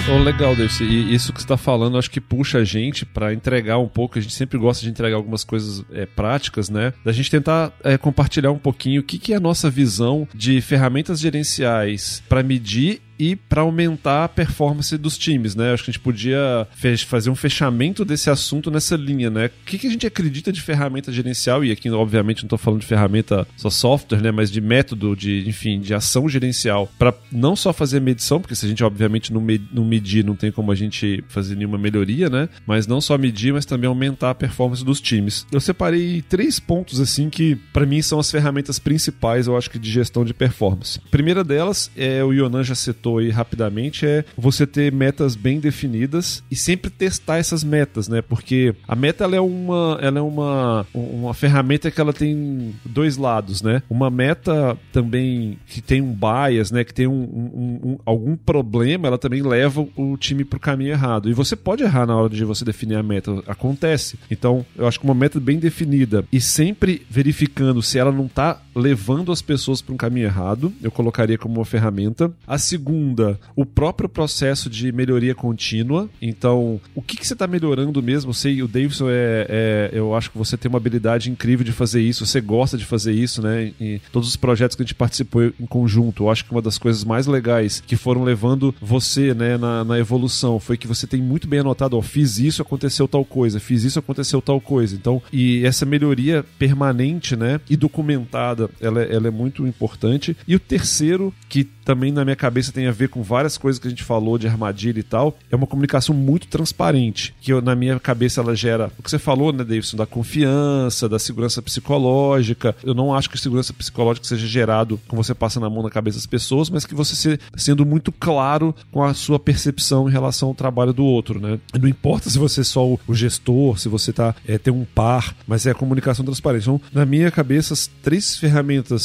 [0.10, 0.84] Oh, legal, Dercy.
[0.84, 4.18] E isso que você está falando, acho que puxa a gente para entregar um pouco.
[4.18, 6.92] A gente sempre gosta de entregar algumas coisas é, práticas, né?
[7.06, 10.60] Da gente tentar é, compartilhar um pouquinho o que, que é a nossa visão de
[10.62, 15.74] ferramentas gerenciais para medir e para aumentar a performance dos times, né?
[15.74, 16.68] Acho que a gente podia
[17.08, 19.48] fazer um fechamento desse assunto nessa linha, né?
[19.48, 22.82] O que, que a gente acredita de ferramenta gerencial, e aqui, obviamente, não estou falando
[22.82, 24.32] de ferramenta só software, né?
[24.32, 28.66] Mas de método, de, enfim, de ação gerencial, para não só fazer medição, porque se
[28.66, 32.30] a gente, obviamente, não, med não medir, não tem como a gente fazer nenhuma melhoria,
[32.30, 32.50] né?
[32.66, 35.46] Mas não só medir, mas também aumentar a performance dos times.
[35.52, 39.80] Eu separei três pontos, assim, que para mim são as ferramentas principais, eu acho que,
[39.80, 41.00] de gestão de performance.
[41.06, 45.60] A primeira delas, é o Yonan já citou aí rapidamente, é você ter metas bem
[45.60, 48.22] definidas e sempre testar essas metas, né?
[48.22, 53.18] Porque a meta ela é uma, ela é uma, uma ferramenta que ela tem dois
[53.18, 53.84] lados, né?
[53.90, 56.84] Uma meta também que tem um bias, né?
[56.84, 60.92] Que tem um, um, um algum problema, ela também leva o time para o caminho
[60.92, 61.30] errado.
[61.30, 64.18] E você pode errar na hora de você definir a meta, acontece.
[64.32, 68.62] Então, eu acho que uma meta bem definida e sempre verificando se ela não está
[68.78, 72.32] levando as pessoas para um caminho errado, eu colocaria como uma ferramenta.
[72.46, 76.10] A segunda, o próprio processo de melhoria contínua.
[76.22, 78.34] Então, o que, que você está melhorando mesmo?
[78.34, 82.02] Sei, o Davidson é, é, Eu acho que você tem uma habilidade incrível de fazer
[82.02, 83.74] isso, você gosta de fazer isso, né?
[83.80, 86.24] Em todos os projetos que a gente participou em conjunto.
[86.24, 90.00] Eu acho que uma das coisas mais legais que foram levando você, né, na, na
[90.00, 93.84] evolução foi que você tem muito bem anotado, ó, fiz isso, aconteceu tal coisa, fiz
[93.84, 94.96] isso, aconteceu tal coisa.
[94.96, 100.36] Então, e essa melhoria permanente, né, e documentada, ela, é, ela é muito importante.
[100.48, 103.88] E o terceiro, que também na minha cabeça tem a ver com várias coisas que
[103.88, 107.76] a gente falou de armadilha e tal, é uma comunicação muito transparente, que eu, na
[107.76, 112.76] minha cabeça ela gera o que você falou, né, Davidson, da confiança, da segurança psicológica.
[112.84, 116.18] Eu não acho que segurança psicológica seja gerado com você passando a mão na cabeça
[116.18, 120.50] das pessoas, mas que você se, sendo muito claro com a sua percepção em relação
[120.50, 121.58] ao trabalho do outro, né?
[121.80, 124.84] Não importa se você é só o, o gestor, se você tá, é, tem um
[124.84, 126.64] par, mas é a comunicação transparente.
[126.64, 128.57] Então, na minha cabeça, as três ferramentas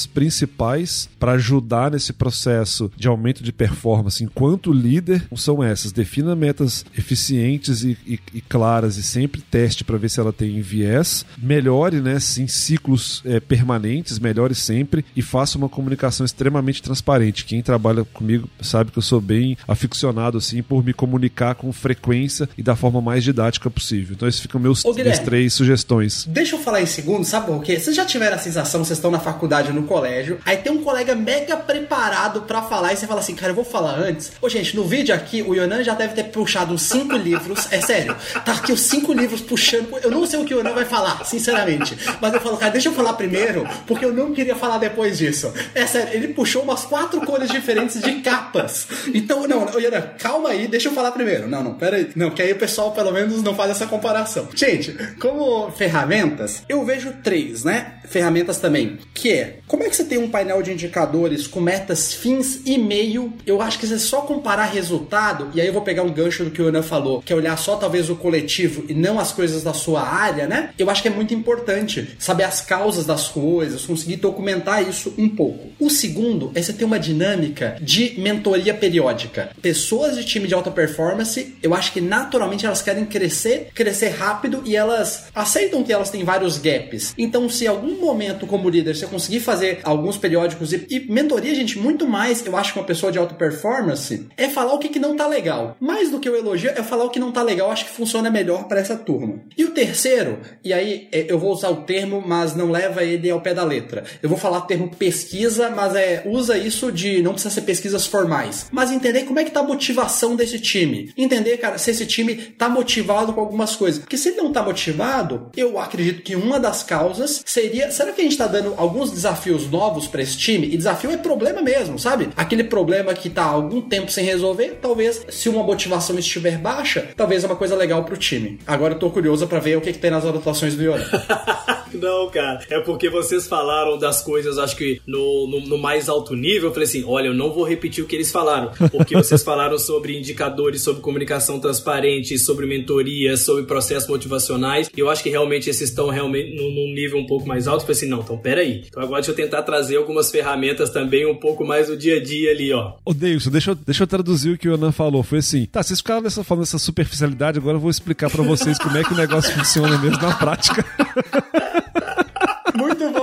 [0.07, 5.93] principais para ajudar nesse processo de aumento de performance enquanto líder são essas.
[5.93, 10.61] Defina metas eficientes e, e, e claras e sempre teste para ver se ela tem
[10.61, 11.25] viés.
[11.39, 17.45] Melhore né, em ciclos é, permanentes, melhore sempre e faça uma comunicação extremamente transparente.
[17.45, 22.49] Quem trabalha comigo sabe que eu sou bem aficionado assim por me comunicar com frequência
[22.57, 24.15] e da forma mais didática possível.
[24.15, 26.27] Então, esses ficam meus, Ô, três sugestões.
[26.29, 27.79] Deixa eu falar em segundo, sabe por quê?
[27.79, 30.83] Vocês já tiveram a sensação, vocês estão na faculdade ou no colégio, aí tem um
[30.83, 34.33] colega mega preparado para falar e você fala assim, cara, eu vou falar antes.
[34.41, 37.81] Ô, gente, no vídeo aqui, o Yonan já deve ter puxado uns cinco livros, é
[37.81, 38.17] sério.
[38.45, 39.99] Tá aqui os cinco livros puxando.
[40.03, 41.97] Eu não sei o que o Yonan vai falar, sinceramente.
[42.21, 45.53] Mas eu falo, cara, deixa eu falar primeiro, porque eu não queria falar depois disso.
[45.75, 48.87] É sério, ele puxou umas quatro cores diferentes de capas.
[49.15, 51.49] Então, não, Yonan, calma aí, deixa eu falar primeiro.
[51.49, 52.11] Não, não, pera aí.
[52.15, 54.49] Não, que aí o pessoal pelo menos não faz essa comparação.
[54.55, 57.95] Gente, como ferramentas, eu vejo três, né?
[58.09, 58.99] Ferramentas também.
[59.23, 62.77] Que é, como é que você tem um painel de indicadores com metas, fins e
[62.77, 63.33] meio?
[63.47, 66.51] Eu acho que você só comparar resultado, e aí eu vou pegar um gancho do
[66.51, 69.63] que o Ana falou, que é olhar só talvez o coletivo e não as coisas
[69.63, 70.71] da sua área, né?
[70.77, 75.29] Eu acho que é muito importante saber as causas das coisas, conseguir documentar isso um
[75.29, 75.69] pouco.
[75.79, 79.51] O segundo é você ter uma dinâmica de mentoria periódica.
[79.63, 84.63] Pessoas de time de alta performance, eu acho que naturalmente elas querem crescer, crescer rápido
[84.65, 87.15] e elas aceitam que elas têm vários gaps.
[87.17, 91.79] Então, se algum momento como líder você conseguir fazer alguns periódicos e, e mentoria, gente,
[91.79, 94.99] muito mais, eu acho que uma pessoa de alta performance é falar o que, que
[94.99, 95.77] não tá legal.
[95.79, 98.31] Mais do que o elogio, é falar o que não tá legal, acho que funciona
[98.31, 99.41] melhor para essa turma.
[99.57, 103.31] E o terceiro, e aí é, eu vou usar o termo, mas não leva ele
[103.31, 104.05] ao pé da letra.
[104.23, 108.07] Eu vou falar o termo pesquisa, mas é usa isso de não precisa ser pesquisas
[108.07, 111.13] formais, mas entender como é que tá a motivação desse time.
[111.17, 114.01] Entender, cara, se esse time tá motivado com algumas coisas.
[114.01, 118.21] Porque se ele não tá motivado, eu acredito que uma das causas seria, será que
[118.21, 120.69] a gente tá dando alguns desafios novos para esse time?
[120.69, 122.29] E desafio é problema mesmo, sabe?
[122.37, 127.09] Aquele problema que tá há algum tempo sem resolver, talvez se uma motivação estiver baixa,
[127.17, 128.59] talvez é uma coisa legal pro time.
[128.67, 131.05] Agora eu tô curioso para ver o que, que tem nas anotações do Yoran.
[131.95, 136.35] Não, cara, é porque vocês falaram das coisas, acho que no, no, no, mais alto
[136.35, 136.69] nível.
[136.69, 139.79] Eu falei assim: olha, eu não vou repetir o que eles falaram, porque vocês falaram
[139.79, 144.91] sobre indicadores, sobre comunicação transparente, sobre mentoria, sobre processos motivacionais.
[144.97, 147.83] E eu acho que realmente esses estão realmente num, num nível um pouco mais alto.
[147.83, 148.85] Eu falei assim: não, então peraí.
[148.93, 152.23] Então agora deixa eu tentar trazer algumas ferramentas também um pouco mais do dia a
[152.23, 152.93] dia ali, ó.
[153.03, 155.23] Ô, Deilson, deixa eu, deixa eu traduzir o que o Anan falou.
[155.23, 158.77] Foi assim: tá, vocês ficaram nessa, falando dessa superficialidade, agora eu vou explicar para vocês
[158.77, 160.85] como é que o negócio funciona mesmo na prática.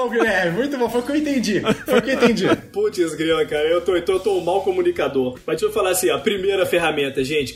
[0.09, 0.89] Bom, Guilherme, muito bom.
[0.89, 1.61] Foi o que eu entendi.
[1.61, 2.47] Foi o que eu entendi.
[2.73, 5.33] Putz, grila, cara, eu tô, então eu tô um mau comunicador.
[5.45, 7.53] Mas deixa eu falar assim, a primeira ferramenta, gente,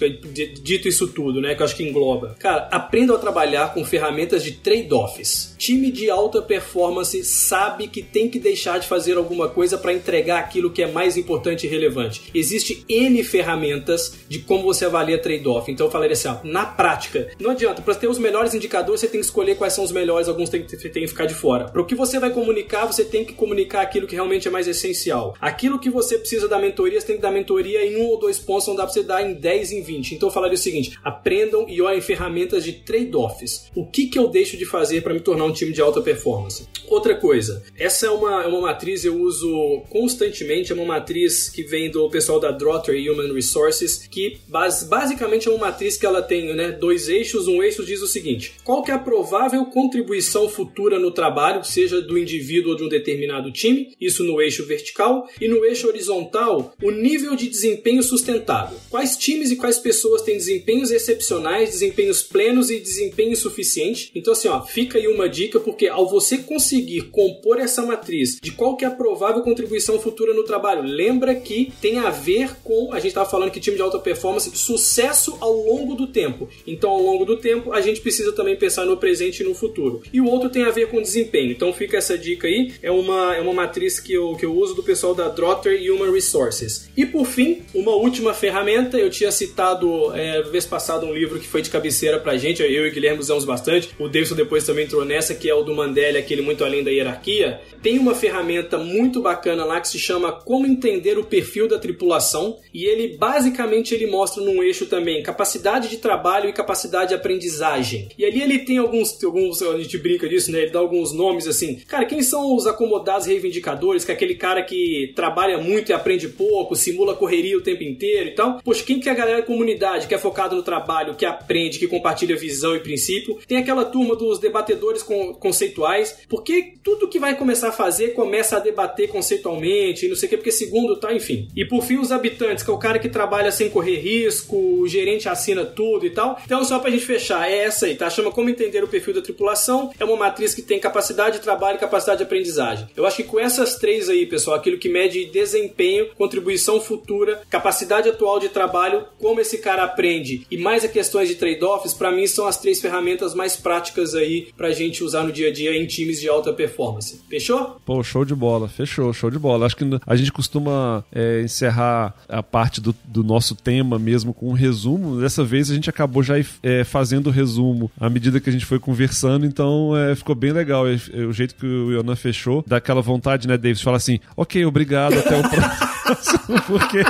[0.61, 2.35] dito isso tudo, né, que eu acho que engloba.
[2.39, 5.55] Cara, aprenda a trabalhar com ferramentas de trade-offs.
[5.57, 10.39] Time de alta performance sabe que tem que deixar de fazer alguma coisa para entregar
[10.39, 12.29] aquilo que é mais importante e relevante.
[12.33, 15.71] Existe N ferramentas de como você avalia trade-off.
[15.71, 19.07] Então eu falaria assim, ó, na prática, não adianta, para ter os melhores indicadores, você
[19.07, 21.65] tem que escolher quais são os melhores, alguns tem que, tem que ficar de fora.
[21.65, 24.67] Para o que você vai comunicar, você tem que comunicar aquilo que realmente é mais
[24.67, 25.35] essencial.
[25.39, 28.37] Aquilo que você precisa da mentoria, você tem que dar mentoria em um ou dois
[28.37, 30.15] pontos, não dá para você dar em 10, em 20.
[30.15, 33.71] Então eu falaria o seguinte: aprendam e olhem ferramentas de trade-offs.
[33.73, 36.67] O que, que eu deixo de fazer para me tornar um time de alta performance?
[36.87, 41.63] Outra coisa, essa é uma, é uma matriz eu uso constantemente, é uma matriz que
[41.63, 46.21] vem do pessoal da Drotter Human Resources, que bas, basicamente é uma matriz que ela
[46.21, 47.47] tem né, dois eixos.
[47.47, 52.01] Um eixo diz o seguinte: qual que é a provável contribuição futura no trabalho, seja
[52.01, 52.32] do indivíduo
[52.65, 57.35] ou de um determinado time, isso no eixo vertical, e no eixo horizontal, o nível
[57.35, 58.77] de desempenho sustentável.
[58.89, 64.11] Quais times e quais pessoas têm desempenhos excepcionais, desempenhos plenos e desempenho suficiente?
[64.15, 68.51] Então, assim, ó, fica aí uma dica, porque ao você conseguir compor essa matriz de
[68.51, 72.93] qual que é a provável contribuição futura no trabalho, lembra que tem a ver com,
[72.93, 76.49] a gente estava falando que time de alta performance, sucesso ao longo do tempo.
[76.65, 80.01] Então, ao longo do tempo, a gente precisa também pensar no presente e no futuro.
[80.11, 81.51] E o outro tem a ver com desempenho.
[81.51, 82.73] Então, fica essa dica aí.
[82.81, 86.11] É uma, é uma matriz que eu, que eu uso do pessoal da Drotter Human
[86.11, 86.89] Resources.
[86.95, 88.97] E por fim, uma última ferramenta.
[88.97, 92.61] Eu tinha citado é, vez passado um livro que foi de cabeceira pra gente.
[92.61, 93.89] Eu e o Guilherme usamos bastante.
[93.99, 96.91] O Davidson depois também entrou nessa, que é o do Mandela, aquele muito além da
[96.91, 97.61] hierarquia.
[97.81, 102.57] Tem uma ferramenta muito bacana lá que se chama Como Entender o Perfil da Tripulação.
[102.73, 108.09] E ele basicamente ele mostra num eixo também capacidade de trabalho e capacidade de aprendizagem.
[108.17, 110.61] E ali ele tem alguns, alguns a gente brinca disso, né?
[110.61, 111.75] Ele dá alguns nomes assim.
[111.87, 114.05] Cara, quem são os acomodados reivindicadores?
[114.05, 118.29] Que é aquele cara que trabalha muito e aprende pouco, simula correria o tempo inteiro
[118.29, 118.59] e tal.
[118.63, 121.79] Poxa, quem que é a galera da comunidade que é focado no trabalho, que aprende,
[121.79, 123.39] que compartilha visão e princípio?
[123.47, 125.01] Tem aquela turma dos debatedores
[125.39, 130.27] conceituais, porque tudo que vai começar a fazer começa a debater conceitualmente e não sei
[130.27, 131.47] o que, porque segundo tá, enfim.
[131.55, 134.87] E por fim, os habitantes, que é o cara que trabalha sem correr risco, o
[134.87, 136.37] gerente assina tudo e tal.
[136.45, 138.07] Então, só pra gente fechar, é essa aí, tá?
[138.07, 139.91] Chama Como Entender o Perfil da Tripulação.
[139.99, 142.87] É uma matriz que tem capacidade de trabalho e capacidade de aprendizagem.
[142.95, 148.09] Eu acho que com essas três aí, pessoal, aquilo que mede desempenho, contribuição futura, capacidade
[148.09, 152.27] atual de trabalho, como esse cara aprende e mais as questões de trade-offs, para mim
[152.27, 155.85] são as três ferramentas mais práticas aí pra gente usar no dia a dia em
[155.85, 157.21] times de alta performance.
[157.29, 157.77] Fechou?
[157.85, 158.67] Pô, show de bola.
[158.67, 159.65] Fechou, show de bola.
[159.65, 164.49] Acho que a gente costuma é, encerrar a parte do, do, nosso tema mesmo com
[164.49, 165.21] um resumo.
[165.21, 168.65] Dessa vez a gente acabou já é, fazendo o resumo à medida que a gente
[168.65, 170.87] foi conversando, então é, ficou bem legal.
[170.87, 173.81] É, é, o jeito que o Yonan fechou, dá aquela vontade, né, Davis?
[173.81, 176.61] Fala assim, ok, obrigado, até o próximo.
[176.67, 177.03] Porque,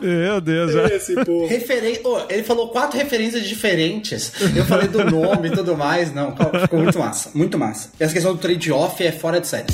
[0.00, 0.86] meu Deus, já.
[0.88, 1.46] Esse povo.
[1.46, 1.98] Referen...
[2.04, 4.32] Oh, ele falou quatro referências diferentes.
[4.54, 6.12] Eu falei do nome e tudo mais.
[6.14, 7.90] Não, ficou muito massa, muito massa.
[7.98, 9.66] Essa questão do trade-off é fora de série.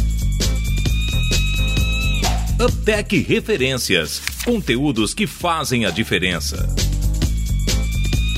[2.59, 4.21] Uptech Referências.
[4.45, 6.67] Conteúdos que fazem a diferença.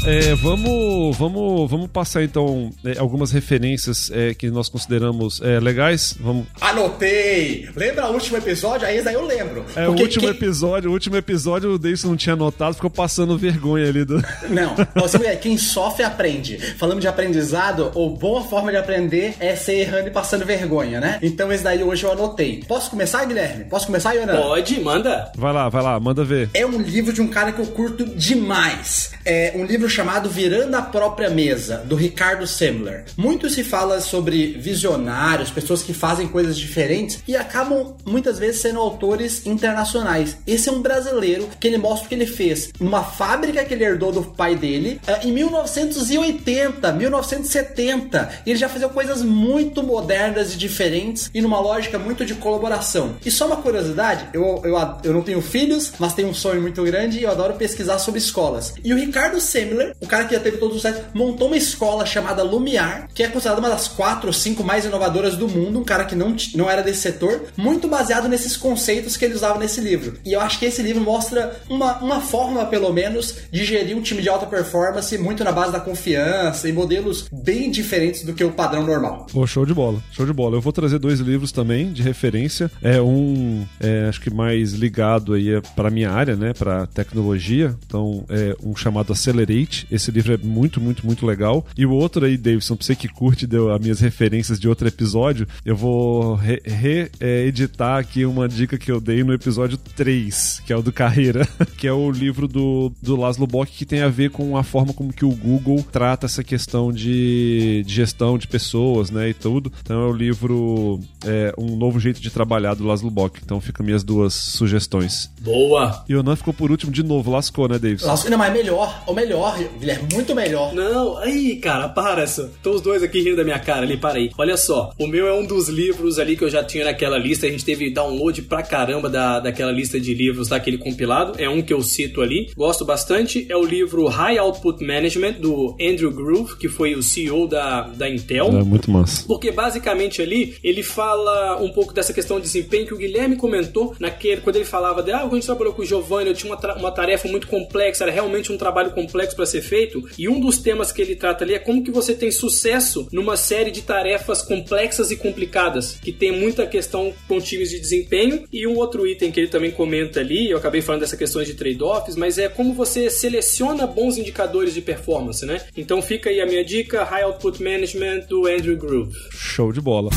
[0.06, 6.16] É, vamos, vamos, vamos passar então é, algumas referências é, que nós consideramos é, legais.
[6.20, 6.46] Vamos.
[6.60, 7.68] Anotei!
[7.76, 8.86] Lembra o último episódio?
[8.86, 9.64] Aí daí eu lembro.
[9.76, 13.36] É, o último quem- episódio, o último episódio o Davidson não tinha anotado, ficou passando
[13.36, 14.18] vergonha ali do.
[14.48, 16.56] Não, você vê, quem sofre aprende.
[16.78, 21.18] Falando de aprendizado, ou boa forma de aprender é ser errando e passando vergonha, né?
[21.22, 22.62] Então esse daí hoje eu anotei.
[22.66, 23.64] Posso começar, Guilherme?
[23.64, 24.36] Posso começar, Yonan?
[24.40, 25.30] Pode, manda.
[25.36, 26.48] Vai lá, vai lá, manda ver.
[26.54, 29.10] É um livro de um cara que eu curto demais.
[29.24, 33.06] É um livro chamado Virando a Própria Mesa, do Ricardo Semler.
[33.16, 38.78] Muito se fala sobre visionários, pessoas que fazem coisas diferentes e acabam muitas vezes sendo
[38.78, 40.36] autores internacionais.
[40.46, 43.82] Esse é um brasileiro que ele mostra o que ele fez numa fábrica que ele
[43.82, 48.30] herdou do pai dele ah, em 1980, 1970.
[48.46, 53.16] E ele já fazia coisas muito modernas e diferentes e numa lógica muito de colaboração.
[53.26, 56.84] E só uma curiosidade, eu, eu, eu não tenho filhos, mas tenho um sonho muito
[56.84, 58.74] grande e eu adoro pesquisar sobre escolas.
[58.84, 62.04] E o Ricardo Semler, o cara que já teve todos os sites, montou uma escola
[62.06, 65.84] chamada Lumiar, que é considerada uma das quatro ou cinco mais inovadoras do mundo, um
[65.84, 69.80] cara que não, não era desse setor, muito baseado nesses conceitos que ele usava nesse
[69.80, 70.18] livro.
[70.24, 74.02] E eu acho que esse livro mostra uma, uma forma, pelo menos, de gerir um
[74.02, 78.44] time de alta performance muito na base da confiança e modelos bem diferentes do que
[78.44, 79.26] o padrão normal.
[79.32, 80.56] Pô, show de bola, show de bola.
[80.56, 82.70] Eu vou trazer dois livros também de referência.
[82.82, 87.74] É um, é, acho que mais ligado aí é para minha área, né, para tecnologia.
[87.86, 89.67] Então, é um chamado Accelerate.
[89.90, 91.66] Esse livro é muito, muito, muito legal.
[91.76, 94.88] E o outro aí, Davidson, pra você que curte deu as minhas referências de outro
[94.88, 100.76] episódio, eu vou reeditar aqui uma dica que eu dei no episódio 3, que é
[100.76, 101.46] o do Carreira,
[101.76, 104.92] que é o livro do, do Laszlo Bock, que tem a ver com a forma
[104.92, 109.72] como que o Google trata essa questão de, de gestão de pessoas, né, e tudo.
[109.82, 113.40] Então é o livro é, Um Novo Jeito de Trabalhar, do Laszlo Bock.
[113.42, 115.30] Então ficam minhas duas sugestões.
[115.40, 116.04] Boa.
[116.08, 118.06] E o Nan ficou por último de novo, lascou, né, Davidson?
[118.06, 120.74] Nossa, não, mas melhor, ou melhor, Guilherme, muito melhor.
[120.74, 122.42] Não, aí, cara, para só.
[122.44, 124.30] Estão os dois aqui rindo da minha cara ali, para aí.
[124.38, 127.46] Olha só, o meu é um dos livros ali que eu já tinha naquela lista.
[127.46, 131.34] A gente teve download pra caramba da, daquela lista de livros daquele compilado.
[131.38, 132.50] É um que eu cito ali.
[132.56, 133.46] Gosto bastante.
[133.48, 138.08] É o livro High Output Management, do Andrew Groove, que foi o CEO da, da
[138.08, 138.48] Intel.
[138.48, 139.24] É muito massa.
[139.26, 143.94] Porque basicamente ali ele fala um pouco dessa questão de desempenho que o Guilherme comentou
[143.98, 146.52] naquele quando ele falava de ah, quando a gente trabalhou com o Giovanni, eu tinha
[146.52, 150.08] uma, uma tarefa muito complexa, era realmente um trabalho complexo para ser feito.
[150.16, 153.36] E um dos temas que ele trata ali é como que você tem sucesso numa
[153.36, 158.44] série de tarefas complexas e complicadas, que tem muita questão com times de desempenho.
[158.52, 161.54] E um outro item que ele também comenta ali, eu acabei falando dessa questão de
[161.54, 165.60] trade-offs, mas é como você seleciona bons indicadores de performance, né?
[165.76, 169.14] Então fica aí a minha dica, High Output Management do Andrew Groove.
[169.30, 170.10] Show de bola.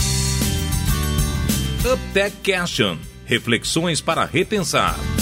[1.84, 2.98] UpTech Question.
[3.26, 5.21] Reflexões para repensar.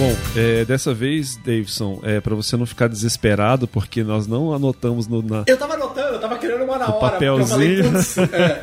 [0.00, 5.06] Bom, é, dessa vez, Davidson, é, para você não ficar desesperado, porque nós não anotamos
[5.06, 7.10] no, na, Eu tava anotando, eu tava querendo uma na no hora.
[7.10, 8.28] porque eu falei, papelzinho.
[8.32, 8.60] é.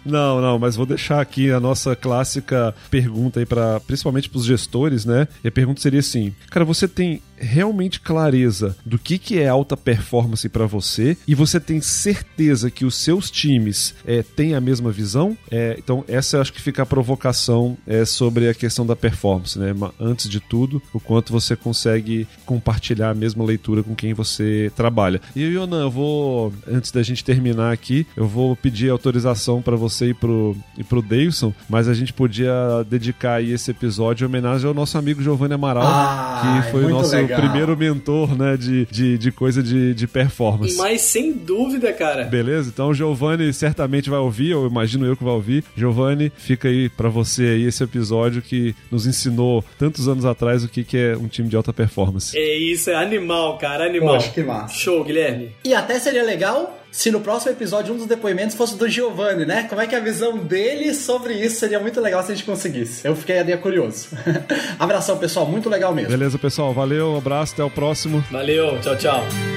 [0.06, 4.46] não, não, mas vou deixar aqui a nossa clássica pergunta aí para, principalmente para os
[4.46, 5.28] gestores, né?
[5.44, 9.76] E a pergunta seria assim: cara, você tem realmente clareza do que, que é alta
[9.76, 14.90] performance para você e você tem certeza que os seus times é, têm a mesma
[14.90, 15.36] visão?
[15.50, 19.58] É, então, essa eu acho que fica a provocação é, sobre a questão da performance,
[19.58, 19.74] né?
[20.00, 25.20] Antes de tudo, o quanto você consegue compartilhar a mesma leitura com quem você trabalha.
[25.34, 30.10] E Yonan, eu vou, antes da gente terminar aqui, eu vou pedir autorização para você
[30.10, 32.52] e pro, e pro Davidson, mas a gente podia
[32.88, 36.88] dedicar aí esse episódio em homenagem ao nosso amigo Giovanni Amaral, Ai, que foi o
[36.90, 37.25] nosso legal.
[37.28, 40.76] Primeiro mentor, né, de, de, de coisa de, de performance.
[40.76, 42.24] Mas sem dúvida, cara.
[42.24, 42.70] Beleza?
[42.72, 45.64] Então o Giovanni certamente vai ouvir, ou imagino eu que vai ouvir.
[45.76, 50.68] Giovanni, fica aí pra você aí esse episódio que nos ensinou tantos anos atrás o
[50.68, 52.36] que, que é um time de alta performance.
[52.36, 54.14] É isso, é animal, cara, animal.
[54.14, 54.74] Poxa, que massa.
[54.74, 55.50] Show, Guilherme.
[55.64, 59.64] E até seria legal se no próximo episódio um dos depoimentos fosse do Giovanni, né?
[59.68, 62.44] Como é que é a visão dele sobre isso seria muito legal se a gente
[62.44, 63.06] conseguisse.
[63.06, 64.08] Eu fiquei ali curioso.
[64.78, 66.10] Abração, pessoal, muito legal mesmo.
[66.10, 66.72] Beleza, pessoal?
[66.72, 68.24] Valeu, um abraço, até o próximo.
[68.30, 69.55] Valeu, tchau, tchau.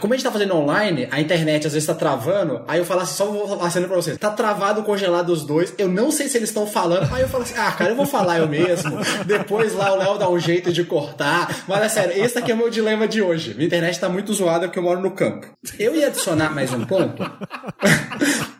[0.00, 3.00] Como a gente tá fazendo online, a internet às vezes tá travando, aí eu falo
[3.00, 4.16] assim, só vou falar pra vocês.
[4.16, 5.74] Tá travado, congelado os dois.
[5.76, 7.12] Eu não sei se eles estão falando.
[7.12, 8.96] Aí eu falo assim, ah, cara, eu vou falar eu mesmo.
[9.26, 11.64] Depois lá o Léo dá um jeito de cortar.
[11.66, 13.54] Mas é sério, esse aqui é o meu dilema de hoje.
[13.54, 15.48] Minha internet tá muito zoada porque eu moro no campo.
[15.78, 17.28] Eu ia adicionar mais um ponto.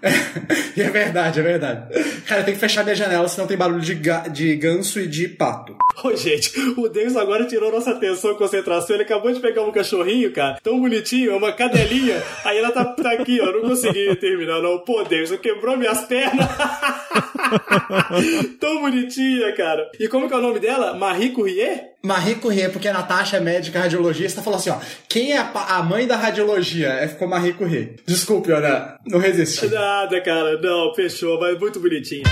[0.77, 2.23] é verdade, é verdade.
[2.27, 5.29] Cara, tenho que fechar minha janela, senão tem barulho de, ga de ganso e de
[5.29, 5.77] pato.
[6.03, 8.97] Ô, gente, o Deus agora tirou nossa atenção e concentração.
[8.97, 12.23] Ele acabou de pegar um cachorrinho, cara, tão bonitinho, é uma cadelinha.
[12.45, 13.53] Aí ela tá, tá aqui, ó.
[13.53, 14.79] Não consegui terminar, não.
[14.79, 16.47] Pô, Deus, quebrou minhas pernas.
[18.61, 19.91] tão bonitinha, cara.
[19.99, 20.95] E como que é o nome dela?
[20.95, 21.96] Marie Courrier?
[22.07, 24.79] Marie Courrier, porque a Natasha é médica radiologista, falou assim, ó,
[25.09, 26.89] quem é a, a mãe da radiologia?
[26.89, 27.97] É, ficou Marie Courrier.
[28.07, 29.67] Desculpe, olha, não resisti.
[29.67, 32.23] Nada, cara, não, fechou, mas muito bonitinho.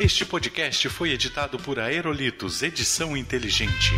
[0.00, 3.92] Este podcast foi editado por Aerolitos Edição Inteligente.